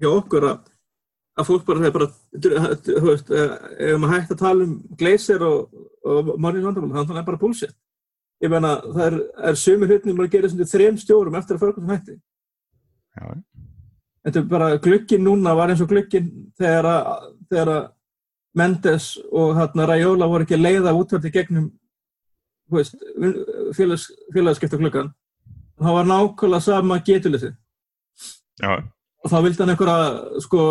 hjá 0.03 0.09
okkur 0.11 0.47
að, 0.49 0.71
að 1.39 1.47
fólk 1.47 1.67
bara, 1.69 1.91
bara 1.95 2.09
þú 2.35 3.03
veist, 3.05 3.31
ef 3.31 3.93
maður 3.95 4.15
hægt 4.17 4.33
að 4.35 4.41
tala 4.43 4.67
um 4.67 4.73
gleysir 4.99 5.45
og, 5.47 5.85
og 6.03 6.33
margir 6.35 6.67
vandamáli 6.67 6.97
þannig 6.97 7.05
að 7.05 7.13
það 7.13 7.21
er 7.23 7.29
bara 7.31 7.43
búlsitt 7.45 7.77
ég 8.43 8.51
menna 8.53 8.73
það 8.83 9.05
er, 9.07 9.15
er 9.49 9.59
sömur 9.63 9.93
hutnum 9.93 10.19
að 10.21 10.33
gera 10.35 10.67
þrejum 10.73 10.99
stjórum 11.01 11.37
eftir 11.39 11.57
að 11.57 11.63
fölgum 11.63 11.93
hætti. 11.93 12.17
Já 13.17 13.31
þetta 14.27 14.41
er 14.41 14.47
bara 14.51 14.69
glukkin 14.83 15.23
núna 15.23 15.53
var 15.55 15.71
eins 15.71 15.81
og 15.83 15.89
glukkin 15.91 16.27
þegar 16.59 16.87
að, 16.91 17.29
þegar 17.49 17.73
að 17.77 17.85
Mendes 18.57 19.11
og 19.31 19.51
hérna 19.55 19.85
Raiola 19.87 20.27
voru 20.27 20.43
ekki 20.47 20.57
leiða 20.57 20.91
útverði 20.97 21.29
gegnum 21.35 21.67
félags, 23.77 24.07
félagskipta 24.33 24.79
glukkan 24.81 25.11
það 25.77 25.93
var 25.99 26.07
nákvæmlega 26.09 26.63
sama 26.65 26.97
getulisi 27.05 27.51
og 28.65 29.29
þá 29.31 29.37
vildi 29.45 29.61
hann 29.63 29.73
einhverja 29.75 30.41
sko 30.43 30.61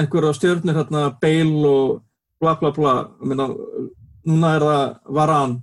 einhverja 0.00 0.34
stjörnir 0.36 0.74
hérna, 0.76 1.04
Bale 1.22 1.68
og 1.70 2.02
bla 2.40 2.54
bla 2.60 2.70
bla, 2.74 2.94
meina, 3.20 3.46
núna 4.26 4.54
er 4.56 4.64
það 4.64 4.84
Varan. 5.16 5.56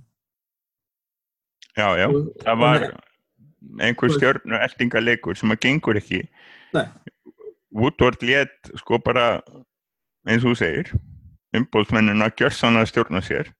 Já, 1.76 1.88
já, 1.98 2.06
Og- 2.08 2.28
það 2.42 2.52
og 2.52 2.58
var 2.58 2.84
einhver 3.80 4.12
stjörnu 4.14 4.60
eldingaleikur 4.62 5.34
sem 5.36 5.50
að 5.50 5.60
gengur 5.64 5.98
ekki. 5.98 6.20
Woodward 7.74 8.22
let 8.24 8.72
sko 8.80 8.98
bara, 9.04 9.40
eins 10.28 10.44
og 10.44 10.54
þú 10.54 10.58
segir, 10.60 10.92
umbóðsmennin 11.56 12.24
að 12.24 12.36
gjörsanna 12.42 12.84
stjórna 12.88 13.22
sér. 13.24 13.52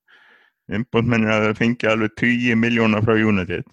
Umbóðsmennin 0.69 1.33
að 1.33 1.45
það 1.47 1.61
fengi 1.63 1.89
alveg 1.89 2.17
10 2.21 2.59
miljóna 2.61 3.03
frá 3.05 3.15
United 3.17 3.69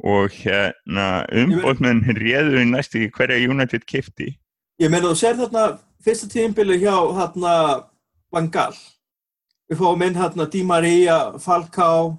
og 0.00 0.32
hérna 0.32 1.26
umbóðsmennin 1.28 2.16
réðu 2.16 2.62
í 2.62 2.68
næstu 2.70 3.04
hverja 3.12 3.50
United 3.50 3.84
kifti. 3.84 4.32
Ég 4.80 4.88
meina, 4.88 5.10
þú 5.10 5.18
sér 5.20 5.36
þarna 5.36 5.66
fyrsta 6.00 6.30
tíðinbili 6.32 6.80
hjá 6.80 6.94
hérna 7.18 7.54
Van 8.32 8.48
Gaal. 8.52 8.76
Við 9.70 9.82
fáum 9.82 10.04
inn 10.06 10.16
hérna 10.16 10.46
Di 10.50 10.62
Maria, 10.66 11.18
Falcao 11.38 12.16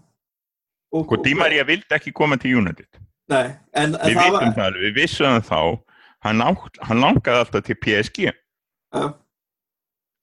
og... 0.93 1.07
Og 1.09 1.23
Di 1.25 1.33
Maria 1.35 1.65
vildi 1.67 1.97
ekki 1.97 2.13
koma 2.15 2.37
til 2.39 2.59
United. 2.61 2.87
Nei, 3.31 3.47
en, 3.73 3.95
en 3.95 4.11
Við 4.11 4.19
það 4.19 4.35
vitum 4.35 4.53
það 4.59 4.79
við 4.83 4.93
vissum 4.99 5.35
það 5.37 5.47
þá, 5.47 5.61
hann, 6.27 6.45
átt, 6.45 6.79
hann 6.89 7.03
langaði 7.03 7.43
alltaf 7.45 7.65
til 7.67 7.77
PSG. 7.85 8.29
Já, 8.91 9.05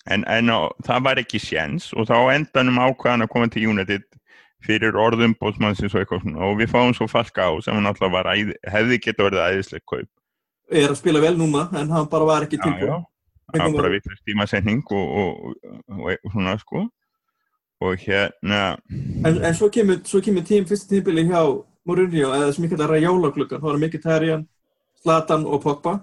En, 0.08 0.24
en 0.24 0.48
á, 0.48 0.72
það 0.86 1.02
var 1.04 1.18
ekki 1.20 1.40
séns 1.42 1.90
og 1.92 2.06
þá 2.08 2.16
endanum 2.32 2.78
ákvaðan 2.80 3.26
að 3.26 3.30
koma 3.34 3.48
til 3.52 3.66
United 3.68 4.06
fyrir 4.64 4.96
orðum 4.98 5.34
bóðsmannsins 5.38 5.92
og 5.94 6.00
eitthvað 6.02 6.22
svona 6.24 6.46
og 6.48 6.56
við 6.58 6.70
fáum 6.72 6.94
svo 6.96 7.06
falka 7.10 7.44
á 7.44 7.52
sem 7.62 7.76
hann 7.76 7.90
alltaf 7.90 8.10
var 8.14 8.30
æð, 8.32 8.54
hefði 8.72 8.98
geta 9.04 9.26
verið 9.26 9.42
æðislega 9.44 9.84
kaup. 9.84 10.08
er 10.72 10.88
að 10.88 10.98
spila 10.98 11.20
vel 11.20 11.36
núna, 11.38 11.68
en 11.76 11.92
hann 11.92 12.08
bara 12.08 12.24
var 12.28 12.46
ekki 12.46 12.56
Já, 12.58 12.64
tilbúin. 12.64 12.88
já, 12.88 12.96
það 13.52 13.64
var 13.66 13.76
bara 13.82 13.92
vitlega 13.94 14.24
tímasetning 14.26 14.82
og, 14.90 15.06
og, 15.20 15.54
og, 15.92 16.08
og 16.24 16.32
svona 16.32 16.56
sko 16.58 16.86
og 17.84 18.00
hérna, 18.02 18.62
En, 19.28 19.44
en 19.44 19.54
svo 19.54 19.68
kemur, 19.70 20.00
kemur 20.02 20.42
tím, 20.42 20.64
fyrsta 20.66 20.88
tíðinbili 20.90 21.28
hjá 21.28 21.44
Mourinho, 21.88 22.30
eða 22.36 22.52
sem 22.54 22.64
ég 22.66 22.72
kallar 22.74 22.92
að 22.96 23.04
jólagluggan. 23.06 23.60
Það 23.62 23.70
var 23.70 23.78
Mkhitaryan, 23.82 24.42
Zlatan 25.02 25.46
og 25.48 25.62
Pogba. 25.64 25.94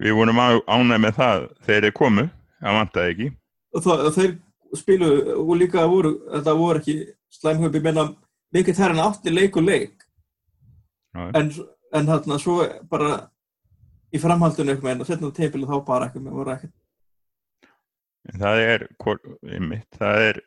við 0.00 0.14
vorum 0.16 0.38
á- 0.40 0.64
ánægð 0.68 1.00
með 1.06 1.14
það 1.18 1.38
þegar 1.66 1.82
þeir 1.86 1.92
komu, 1.96 2.24
það 2.62 2.76
vantaði 2.78 3.10
ekki. 3.14 3.28
og 3.74 3.82
það, 3.84 4.04
þeir 4.16 4.30
spilu 4.78 5.08
og 5.40 5.56
líka 5.58 5.82
voru, 5.90 6.12
þetta 6.30 6.54
voru 6.56 6.78
ekki 6.80 6.94
slæmhaupi, 7.30 7.82
menna 7.82 8.04
mikið 8.54 8.76
þær 8.78 8.90
en 8.94 9.02
átti 9.04 9.30
leik 9.34 9.56
og 9.56 9.62
leik 9.66 10.04
en, 11.14 11.50
en 11.92 12.06
þarna 12.06 12.38
svo 12.38 12.56
bara 12.90 13.30
í 14.14 14.18
framhaldinu 14.22 14.72
eitthvað 14.74 14.92
en 14.94 15.04
setna 15.04 15.30
teipilu 15.34 15.66
þá 15.66 15.84
bara 15.86 16.06
eitthvað 16.08 16.22
með 16.26 16.38
voru 16.38 16.50
ekkert 16.54 16.72
En 18.30 18.40
það 18.40 18.58
er, 18.62 18.82
einmitt, 19.48 19.86
það 19.98 20.18
er, 20.28 20.40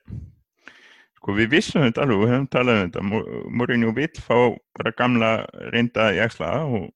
sko 1.23 1.35
við 1.37 1.53
vissum 1.55 1.85
þetta 1.85 2.03
alveg, 2.03 2.19
við 2.19 2.33
höfum 2.33 2.47
talað 2.51 2.75
um 2.81 2.83
þetta, 2.89 3.03
Mou- 3.07 3.43
Mourinho 3.61 3.93
vill 3.95 4.11
fá 4.19 4.35
bara 4.75 4.91
gamla 4.97 5.29
reynda 5.71 6.09
í 6.11 6.19
axla 6.19 6.49
og, 6.67 6.89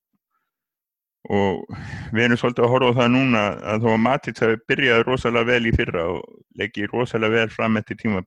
og 1.31 1.77
við 2.15 2.25
erum 2.25 2.39
svolítið 2.41 2.65
að 2.67 2.73
horfa 2.73 2.91
á 2.91 2.97
það 2.99 3.13
núna 3.13 3.43
að 3.73 3.85
þó 3.85 3.87
að 3.93 4.03
Matic 4.03 4.41
hafi 4.43 4.59
byrjað 4.67 5.05
rosalega 5.07 5.49
vel 5.53 5.69
í 5.69 5.73
fyrra 5.75 6.03
og 6.11 6.27
leggið 6.59 6.91
rosalega 6.91 7.39
vel 7.39 7.53
fram 7.55 7.79
eftir 7.79 7.99
tíma 8.03 8.25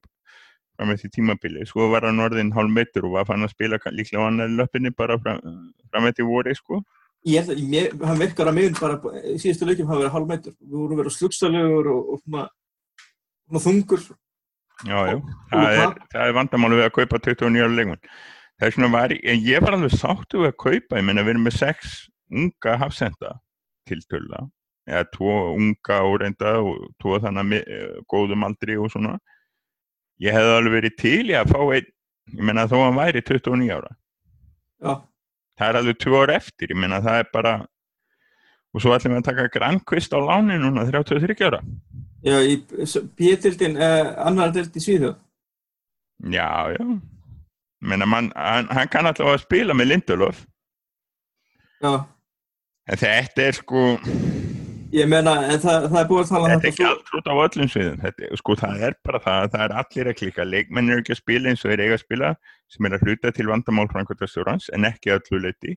fram 0.80 0.94
eftir 0.94 1.10
tímabili, 1.12 1.66
svo 1.68 1.90
var 1.92 2.06
hann 2.08 2.22
orðin 2.24 2.54
hálf 2.56 2.72
metur 2.72 3.04
og 3.04 3.18
var 3.18 3.26
fann 3.28 3.44
að 3.44 3.52
spila 3.52 3.76
líklega 3.92 4.22
á 4.24 4.28
annar 4.30 4.48
löppinni 4.48 4.94
bara 4.96 5.18
fram, 5.20 5.36
fram 5.92 6.06
eftir 6.08 6.24
voru 6.24 6.54
sko. 6.56 6.80
ég 7.28 7.44
held 7.44 8.00
að 8.00 8.06
hann 8.08 8.22
virkar 8.22 8.48
að 8.48 8.56
miðun 8.56 8.78
bara 8.80 8.96
í 9.28 9.36
síðustu 9.36 9.68
leikjum 9.68 9.90
hafa 9.90 10.00
verið 10.00 10.14
hálfmeitur 10.14 10.54
við 10.56 10.78
vorum 10.78 11.00
verið 11.02 11.16
slugstalegur 11.18 11.90
og, 11.92 12.14
og 12.14 12.22
svona, 12.24 12.46
svona 13.44 13.62
þungur 13.66 14.06
Já, 14.86 14.98
já, 15.10 15.16
það 15.50 15.96
það 16.14 16.22
er 16.28 16.36
vandamáli 16.38 16.78
við 16.78 16.86
að 16.86 16.94
kaupa 16.96 17.18
29 17.26 17.64
ára 17.64 17.74
leikmann. 17.76 18.00
Það 18.60 18.66
er 18.68 18.74
svona 18.76 18.90
var, 18.92 19.12
en 19.32 19.42
ég 19.44 19.60
var 19.64 19.76
alveg 19.76 19.92
sáttu 19.96 20.40
við 20.42 20.50
að 20.52 20.56
kaupa, 20.64 20.96
ég 21.00 21.04
meina 21.08 21.24
við 21.24 21.34
erum 21.34 21.44
með 21.48 21.56
sex 21.58 21.94
unga 22.30 22.76
hafsenda 22.80 23.30
til 23.88 24.00
tölla, 24.08 24.42
eða 24.88 25.04
tvo 25.16 25.34
unga 25.56 25.98
óreinda 26.06 26.52
og 26.62 26.90
tvo 27.02 27.18
þannig 27.24 27.40
að 27.44 27.48
mi- 27.52 27.64
eh, 27.66 28.00
góðum 28.12 28.44
aldri 28.46 28.76
og 28.78 28.90
svona. 28.92 29.18
Ég 30.20 30.32
hefði 30.36 30.56
alveg 30.58 30.76
verið 30.78 30.96
til 31.00 31.24
í 31.32 31.36
að 31.40 31.52
fá 31.54 31.60
einn, 31.74 31.88
ég 32.36 32.42
meina 32.44 32.66
þó 32.68 32.76
að 32.80 32.84
hann 32.88 33.00
væri 33.00 33.22
29 33.22 33.70
ára. 33.76 33.96
já, 34.84 34.94
Það 35.58 35.68
er 35.68 35.76
alveg 35.80 35.96
tvö 36.00 36.22
ár 36.24 36.30
eftir, 36.36 36.68
ég 36.72 36.76
meina 36.76 37.00
það 37.04 37.18
er 37.20 37.26
bara, 37.32 37.54
og 38.74 38.80
svo 38.80 38.94
ætlum 38.96 39.12
við 39.16 39.20
að 39.20 39.28
taka 39.28 39.48
grannkvist 39.58 40.12
á 40.12 40.18
láni 40.20 40.56
núna 40.60 40.84
33 40.88 41.44
ára. 41.48 41.60
já 41.60 42.10
í 42.24 42.56
P-dildin, 43.16 43.76
eh, 43.80 44.14
annar 44.26 44.52
dild 44.52 44.74
í 44.76 44.83
Svíðjóð 44.85 45.16
Já, 46.28 46.72
já. 46.76 46.85
Menna, 47.80 48.06
man, 48.06 48.33
hann, 48.37 48.68
hann 48.68 48.88
kann 48.92 49.09
alltaf 49.09 49.26
að 49.26 49.40
spila 49.40 49.72
með 49.74 49.94
Lindelof. 49.94 50.44
já, 51.80 52.04
En 52.90 52.98
þetta 53.00 53.42
er 53.46 53.56
sko, 53.56 53.83
ég 54.92 55.09
meina 55.09 55.33
það, 55.62 55.87
það 55.88 55.98
er 56.00 56.09
búið 56.11 56.22
að 56.22 56.33
tala 56.33 56.42
um 56.44 56.50
þetta 56.50 56.66
er 56.66 56.72
ekki 56.72 56.87
allt 56.88 57.12
út 57.16 57.30
á 57.30 57.35
öllum 57.44 57.70
sviðum. 57.72 58.00
Þetta, 58.02 58.30
sko, 58.40 58.56
það 58.61 58.83
er 58.88 58.96
bara 59.06 59.20
það, 59.24 59.38
að 59.44 59.52
það 59.54 59.64
er 59.64 59.74
allir 59.83 60.11
að 60.11 60.18
klika. 60.18 60.46
Leikmenn 60.48 60.90
eru 60.90 61.04
ekki 61.04 61.14
að 61.14 61.20
spila 61.22 61.52
eins 61.52 61.64
og 61.64 61.72
þeir 61.72 61.85
eiga 61.85 61.96
að 61.96 62.02
spila, 62.02 62.33
sem 62.74 62.88
er 62.88 62.96
að 62.96 63.06
hluta 63.06 63.33
til 63.37 63.48
vandamál 63.48 63.87
framkvæmtastjórans, 63.94 64.68
en 64.76 64.88
ekki 64.90 65.14
öllu 65.16 65.40
leiti. 65.46 65.76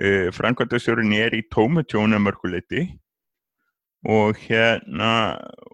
Uh, 0.00 0.30
framkvæmtastjórin 0.34 1.14
er 1.18 1.36
í 1.36 1.44
tómu 1.52 1.84
tjónu 1.84 2.18
mörgu 2.24 2.50
leiti 2.50 2.86
og 4.08 4.38
hérna, 4.46 5.10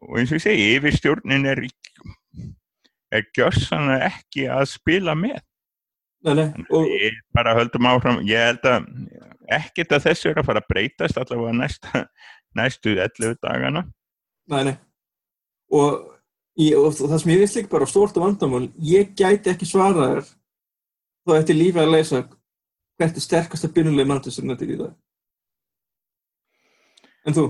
og 0.02 0.18
eins 0.18 0.32
og 0.32 0.40
ég 0.40 0.44
segi, 0.46 0.70
yfirstjórnin 0.76 1.46
er, 1.46 1.62
er 3.14 3.28
gjörsanlega 3.36 4.10
ekki 4.10 4.48
að 4.50 4.64
spila 4.72 5.14
með. 5.18 5.38
nei, 6.26 6.34
nei, 6.34 6.48
og, 6.70 6.88
Við 6.90 7.20
bara 7.36 7.54
höldum 7.54 7.86
áfram, 7.86 8.22
ég 8.26 8.48
held 8.48 8.66
að 8.66 8.88
ekkert 9.60 9.94
að 9.94 10.08
þessu 10.08 10.30
er 10.32 10.40
að 10.40 10.48
fara 10.48 10.62
að 10.64 10.70
breytast 10.72 11.20
allavega 11.20 11.54
næsta, 11.54 12.06
næstu 12.58 12.96
11 12.96 13.38
dagana. 13.42 13.86
nei, 14.50 14.62
nei. 14.70 14.76
Og, 15.74 16.02
í, 16.58 16.72
og 16.78 16.92
það 16.94 17.20
sem 17.20 17.32
ég 17.34 17.40
veist 17.42 17.58
líka 17.58 17.74
bara 17.74 17.86
stórt 17.90 18.18
af 18.18 18.22
vandamál, 18.22 18.68
ég 18.82 19.14
gæti 19.18 19.50
ekki 19.50 19.66
svara 19.66 20.10
þér 20.10 20.28
þá 21.26 21.32
eftir 21.40 21.58
lífið 21.58 21.82
að 21.82 21.94
leysa 21.94 22.22
hvert 22.96 23.18
er 23.18 23.24
sterkasta 23.24 23.70
byrjunlega 23.74 24.08
Manchester 24.08 24.46
United 24.46 24.72
í 24.72 24.78
dag 24.80 24.94
en 27.26 27.36
þú? 27.36 27.46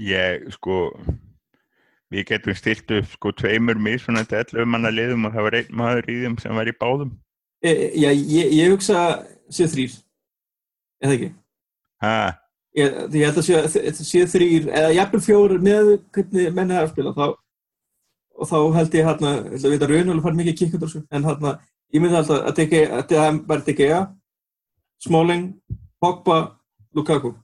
Ég, 0.00 0.48
sko, 0.56 0.78
við 2.10 2.26
getum 2.32 2.56
stilt 2.58 2.90
upp 2.96 3.12
sko 3.12 3.32
tveimur 3.38 3.78
misfunandi 3.78 4.40
11 4.40 4.70
manna 4.70 4.90
liðum 4.90 5.28
og 5.28 5.36
það 5.36 5.46
var 5.46 5.58
einn 5.60 5.76
maður 5.80 6.10
í 6.10 6.16
þeim 6.24 6.38
sem 6.42 6.56
var 6.58 6.70
í 6.70 6.74
báðum. 6.80 7.12
E, 7.64 7.70
já, 7.96 8.10
ég, 8.10 8.50
ég 8.58 8.72
hugsa 8.74 9.04
séu 9.52 9.70
þrýr 9.70 9.94
eða 11.04 11.14
ekki? 11.14 11.30
Ha, 12.04 12.16
ég, 12.76 12.98
ég 13.14 13.28
held 13.28 13.38
að 13.40 14.02
séu, 14.02 14.26
þrýr 14.34 14.68
eða 14.68 14.90
jafnvel 14.98 15.22
fjórir 15.24 15.62
með 15.62 15.94
hvernig 16.14 16.58
menni 16.58 16.76
er 16.76 16.88
að 16.88 16.92
spila 16.92 17.14
þá, 17.16 17.24
og 18.34 18.50
þá 18.50 18.58
held 18.80 18.98
ég 18.98 19.08
hérna, 19.08 19.36
ég 19.54 19.68
held 19.68 19.86
að 19.86 19.94
raunulega 19.94 20.26
fara 20.26 20.40
mikið 20.40 20.58
kikkundur 20.60 20.90
þessu, 20.90 21.04
en 21.14 21.30
hérna 21.30 21.54
ég 21.94 22.02
myndi 22.02 22.18
alltaf 22.18 22.42
að 22.42 22.60
að 22.74 23.08
það 23.14 23.24
er 23.28 23.40
bara 23.46 23.66
teki 23.70 23.88
ja 23.92 24.02
Smalling, 25.04 25.48
Pogba 26.02 26.38
Lukaku 26.96 27.34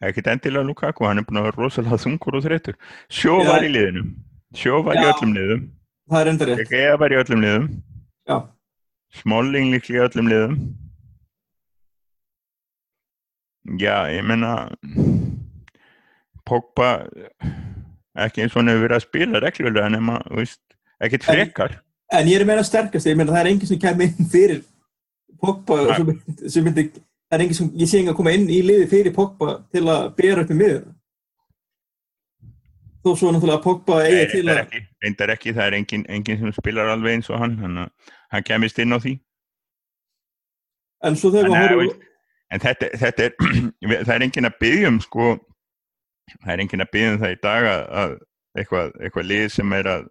ekkert 0.00 0.26
endilega 0.32 0.64
Lukaku, 0.66 1.04
hann 1.06 1.18
er 1.20 1.26
búin 1.28 1.40
að 1.42 1.48
vera 1.50 1.60
rosalega 1.64 1.98
þungur 2.00 2.38
og 2.38 2.44
þreytur. 2.46 2.76
Sjó 3.12 3.38
var 3.46 3.64
í 3.66 3.70
liðinu, 3.72 4.04
sjó 4.56 4.80
var 4.86 4.96
í 4.96 5.04
öllum 5.10 5.34
liðum, 5.36 5.66
það 6.10 6.20
er 6.24 6.30
enda 6.32 6.48
rétt, 6.50 6.62
Egea 6.66 6.96
var 7.02 7.12
í 7.14 7.18
öllum 7.20 7.44
liðum, 7.44 7.66
já, 8.30 8.38
Smalling 9.20 9.72
líklega 9.74 9.98
í 10.00 10.06
öllum 10.08 10.30
liðum. 10.30 10.56
Já, 13.80 13.96
ég 14.10 14.24
menna 14.26 14.54
Pogba 16.48 16.88
ekki 18.18 18.42
eins 18.42 18.54
og 18.56 18.62
hann 18.62 18.70
hefur 18.72 18.86
verið 18.86 18.96
að 18.96 19.04
spila 19.04 19.40
reglulega 19.44 19.90
nema, 19.92 20.16
þú 20.26 20.38
veist, 20.40 20.60
ekkert 21.04 21.26
En- 21.28 21.34
frekar. 21.36 21.74
en 22.12 22.26
ég 22.26 22.40
er 22.40 22.46
meina 22.48 22.64
sterkast 22.66 23.06
ég 23.06 23.16
meina 23.16 23.30
það 23.32 23.40
er 23.44 23.50
enginn 23.52 23.68
sem 23.70 23.78
kemur 23.78 24.08
inn 24.08 24.30
fyrir 24.32 24.62
Pogba 25.40 25.76
sem, 25.96 26.06
myndi- 26.08 26.50
sem 26.50 26.64
myndi, 26.66 26.86
er 27.36 27.44
enginn 27.44 27.58
sem, 27.58 27.70
ég 27.78 27.90
sé 27.90 28.00
enginn 28.00 28.14
að 28.14 28.18
koma 28.20 28.34
inn 28.36 28.48
í 28.50 28.60
liði 28.66 28.88
fyrir 28.90 29.14
Pogba 29.14 29.60
til 29.72 29.84
að 29.88 30.08
bera 30.18 30.44
upp 30.44 30.52
í 30.52 30.58
miður 30.58 30.84
þó 33.00 33.10
svo 33.16 33.32
náttúrulega 33.32 33.64
Pogba 33.64 34.02
Nei, 34.02 34.10
eigi 34.10 34.28
til 34.34 34.44
að 34.50 34.62
ekki, 34.64 34.82
reyndar 35.04 35.34
ekki, 35.36 35.54
það 35.56 35.66
er 35.66 35.78
engin, 35.78 36.06
engin 36.12 36.40
sem 36.42 36.54
spilar 36.58 36.92
alveg 36.92 37.18
eins 37.18 37.32
og 37.32 37.40
hann, 37.40 37.58
að 37.86 38.14
hann 38.34 38.46
kemist 38.46 38.80
inn 38.82 38.96
á 38.96 38.98
því. 39.00 39.16
en 41.08 41.16
svo 41.16 41.32
þegar 41.32 41.48
við 41.48 41.56
eh, 41.56 41.66
horfum 41.66 42.08
en 42.50 42.64
þetta, 42.64 42.90
þetta 43.00 43.28
er, 43.28 43.34
það 44.06 44.14
er 44.16 44.26
engin 44.26 44.50
að 44.50 44.58
byggja 44.60 44.90
um, 44.90 45.00
sko, 45.04 45.28
það 46.36 46.54
er 46.54 46.64
engin 46.64 46.84
að 46.84 46.92
byggja 46.94 47.12
um 47.14 47.20
það 47.22 47.36
í 47.36 47.40
dag 47.46 47.68
að, 47.72 47.84
að 48.02 48.16
eitthvað, 48.58 48.96
eitthvað 49.00 49.28
lið 49.30 49.46
sem 49.54 49.76
er 49.78 49.90
að 49.94 50.08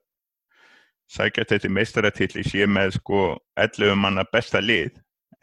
sækja 1.09 1.47
þetta 1.49 1.71
meistaratilli 1.73 2.43
sé 2.45 2.67
með, 2.69 2.95
sko, 2.99 3.23
11 3.59 3.97
manna 3.97 4.25
besta 4.29 4.61
lið, 4.61 4.93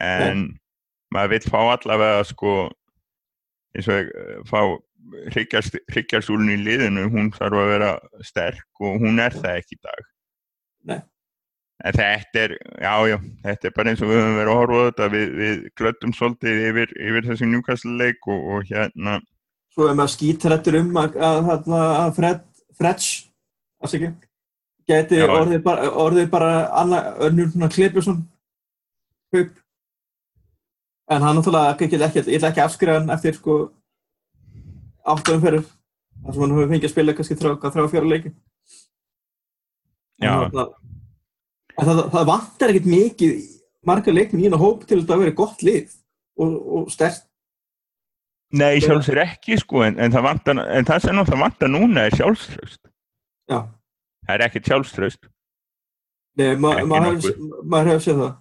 en 0.03 0.47
maður 1.13 1.33
vill 1.35 1.51
fá 1.53 1.59
allavega, 1.63 2.25
sko, 2.27 2.57
eins 3.77 3.89
og 3.91 4.11
eh, 4.11 4.37
fá 4.49 4.61
hryggjarstúlun 5.31 6.51
í 6.51 6.57
liðinu, 6.59 7.07
hún 7.13 7.29
þarf 7.35 7.61
að 7.61 7.69
vera 7.71 7.91
sterk 8.25 8.81
og 8.83 8.97
hún 9.03 9.21
er 9.23 9.35
það 9.35 9.61
ekki 9.61 9.77
í 9.77 9.83
dag. 9.85 10.09
Nei. 10.89 10.99
En 11.85 11.93
þetta 11.93 12.41
er, 12.41 12.53
já, 12.81 12.93
já, 13.11 13.17
þetta 13.45 13.69
er 13.69 13.73
bara 13.75 13.91
eins 13.91 14.01
og 14.01 14.09
við 14.09 14.19
höfum 14.19 14.37
verið 14.39 14.51
að 14.51 14.59
horfa 14.59 14.85
þetta, 14.87 15.09
við, 15.13 15.33
við 15.37 15.65
glöttum 15.77 16.13
svolítið 16.17 16.61
yfir, 16.71 16.93
yfir 17.09 17.27
þessi 17.27 17.49
njúkastleik 17.51 18.29
og, 18.33 18.47
og 18.55 18.71
hérna. 18.71 19.19
Svo 19.75 19.85
er 19.85 19.99
maður 19.99 20.15
skítrættur 20.15 20.79
um 20.79 20.89
að, 20.97 21.19
að, 21.21 21.51
að, 21.53 21.69
að 21.77 22.15
Fred, 22.17 22.41
Fredge, 22.79 23.11
ekki, 23.85 24.09
geti 24.89 25.21
Já. 25.21 25.27
orðið 25.35 25.61
bara, 25.67 25.91
orðið 26.05 26.27
bara 26.33 26.51
annað, 26.81 27.11
önnur 27.27 27.53
svona 27.53 27.71
Klipjusson 27.75 28.25
kaup. 29.35 29.53
En 31.07 31.23
hann 31.23 31.37
náttúrulega 31.37 31.75
ekki, 31.75 31.87
ekki, 31.95 32.23
ég 32.27 32.39
ætla 32.39 32.51
ekki 32.51 32.61
að 32.61 32.67
afskrifa 32.67 32.97
hann 32.99 33.13
eftir 33.15 33.37
sko 33.37 33.57
áttum 35.07 35.39
fyrir 35.43 35.63
þar 35.63 36.33
sem 36.33 36.43
hann 36.43 36.55
hefur 36.55 36.73
fengið 36.73 36.89
að 36.89 36.93
spila 36.93 37.15
kannski 37.15 37.37
þrjá, 37.39 37.87
fjóra 37.93 38.11
leiki. 38.11 38.33
En 40.25 40.67
En 41.77 41.85
það, 41.85 41.99
það 42.09 42.23
vantar 42.25 42.71
ekkert 42.73 42.89
mikið 42.89 43.33
marga 43.85 44.13
leikminn 44.13 44.41
í 44.41 44.45
hennar 44.47 44.61
hóp 44.63 44.85
til 44.89 44.97
þetta 45.03 45.13
að 45.13 45.23
vera 45.23 45.33
gott 45.37 45.59
lið 45.61 45.91
og, 46.41 46.55
og 46.57 46.87
stert. 46.89 47.27
Nei, 48.57 48.79
sjálfsögur 48.81 49.21
ekki, 49.21 49.59
sko, 49.61 49.83
en, 49.85 49.99
en 50.01 50.13
það 50.13 50.25
vantar, 50.25 50.61
en 50.73 50.87
það 50.87 51.03
sem 51.03 51.19
það 51.29 51.43
vantar 51.43 51.69
núna 51.69 52.07
er 52.07 52.15
sjálfströst. 52.17 52.81
Já, 53.51 53.59
Það 54.27 54.33
er 54.35 54.43
ekkert 54.47 54.67
sjálfströst. 54.67 55.29
Nei, 56.37 56.49
ma 56.59 56.73
maður 56.83 57.93
hefur 57.93 58.03
séð 58.03 58.21
það. 58.21 58.33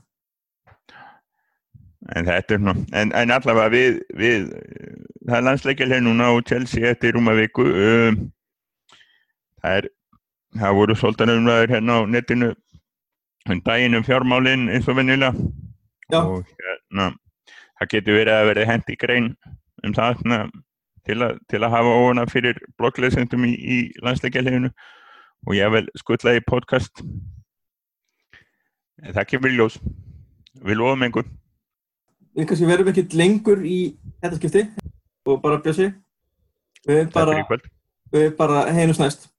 En 2.14 2.26
þetta 2.28 2.54
er 2.54 2.62
nú, 2.62 2.72
en, 2.94 3.10
en 3.18 3.34
allavega 3.34 3.72
við, 3.72 3.96
við, 4.14 4.50
það 5.26 5.38
er 5.38 5.46
landsleikjarlega 5.48 6.04
núna 6.06 6.28
og 6.36 6.44
Chelsea 6.46 6.92
eftir 6.92 7.16
rúma 7.16 7.34
viku. 7.34 7.64
Um, 7.66 8.18
það 9.62 9.80
er, 9.80 9.88
það 10.60 10.76
voru 10.78 10.96
svolítan 10.98 11.32
umræður 11.34 11.74
hérna 11.74 11.96
á 11.98 12.00
netinu 12.06 12.52
um 13.50 13.62
daginn 13.66 13.98
um 13.98 14.06
fjármálinn 14.06 14.68
eins 14.70 14.86
og. 14.88 15.00
Já. 16.06 16.20
Og 16.22 16.46
hérna, 16.46 17.08
það 17.80 17.90
getur 17.90 18.18
verið 18.20 18.34
að 18.36 18.48
verið 18.52 18.70
hendi 18.70 18.96
grein 18.96 19.32
um 19.82 19.94
það 19.94 20.20
hérna, 20.20 20.38
til, 21.06 21.16
að, 21.22 21.40
til 21.50 21.62
að 21.62 21.74
hafa 21.74 21.96
óana 21.98 22.26
fyrir 22.30 22.60
blokkleysendum 22.78 23.46
í, 23.48 23.54
í 23.54 23.78
landsleikjarleginu 24.06 24.70
og 25.46 25.58
ég 25.58 25.72
vel 25.74 25.86
skuttlaði 25.98 26.44
podcast. 26.46 27.02
En 29.02 29.14
það 29.14 29.28
kemur 29.32 29.54
ljós. 29.54 29.80
Við 30.62 30.80
lofum 30.80 31.04
einhvern. 31.06 31.34
Við 32.36 32.48
kannski 32.50 32.68
verðum 32.68 32.90
ekkert 32.92 33.14
lengur 33.16 33.62
í 33.64 33.78
þetta 34.20 34.36
skipti 34.36 34.62
og 35.26 35.38
bara 35.40 35.60
bjössi. 35.64 35.86
Við 36.86 37.08
bara, 37.14 37.38
bara 38.36 38.64
heimust 38.76 39.00
næst. 39.00 39.30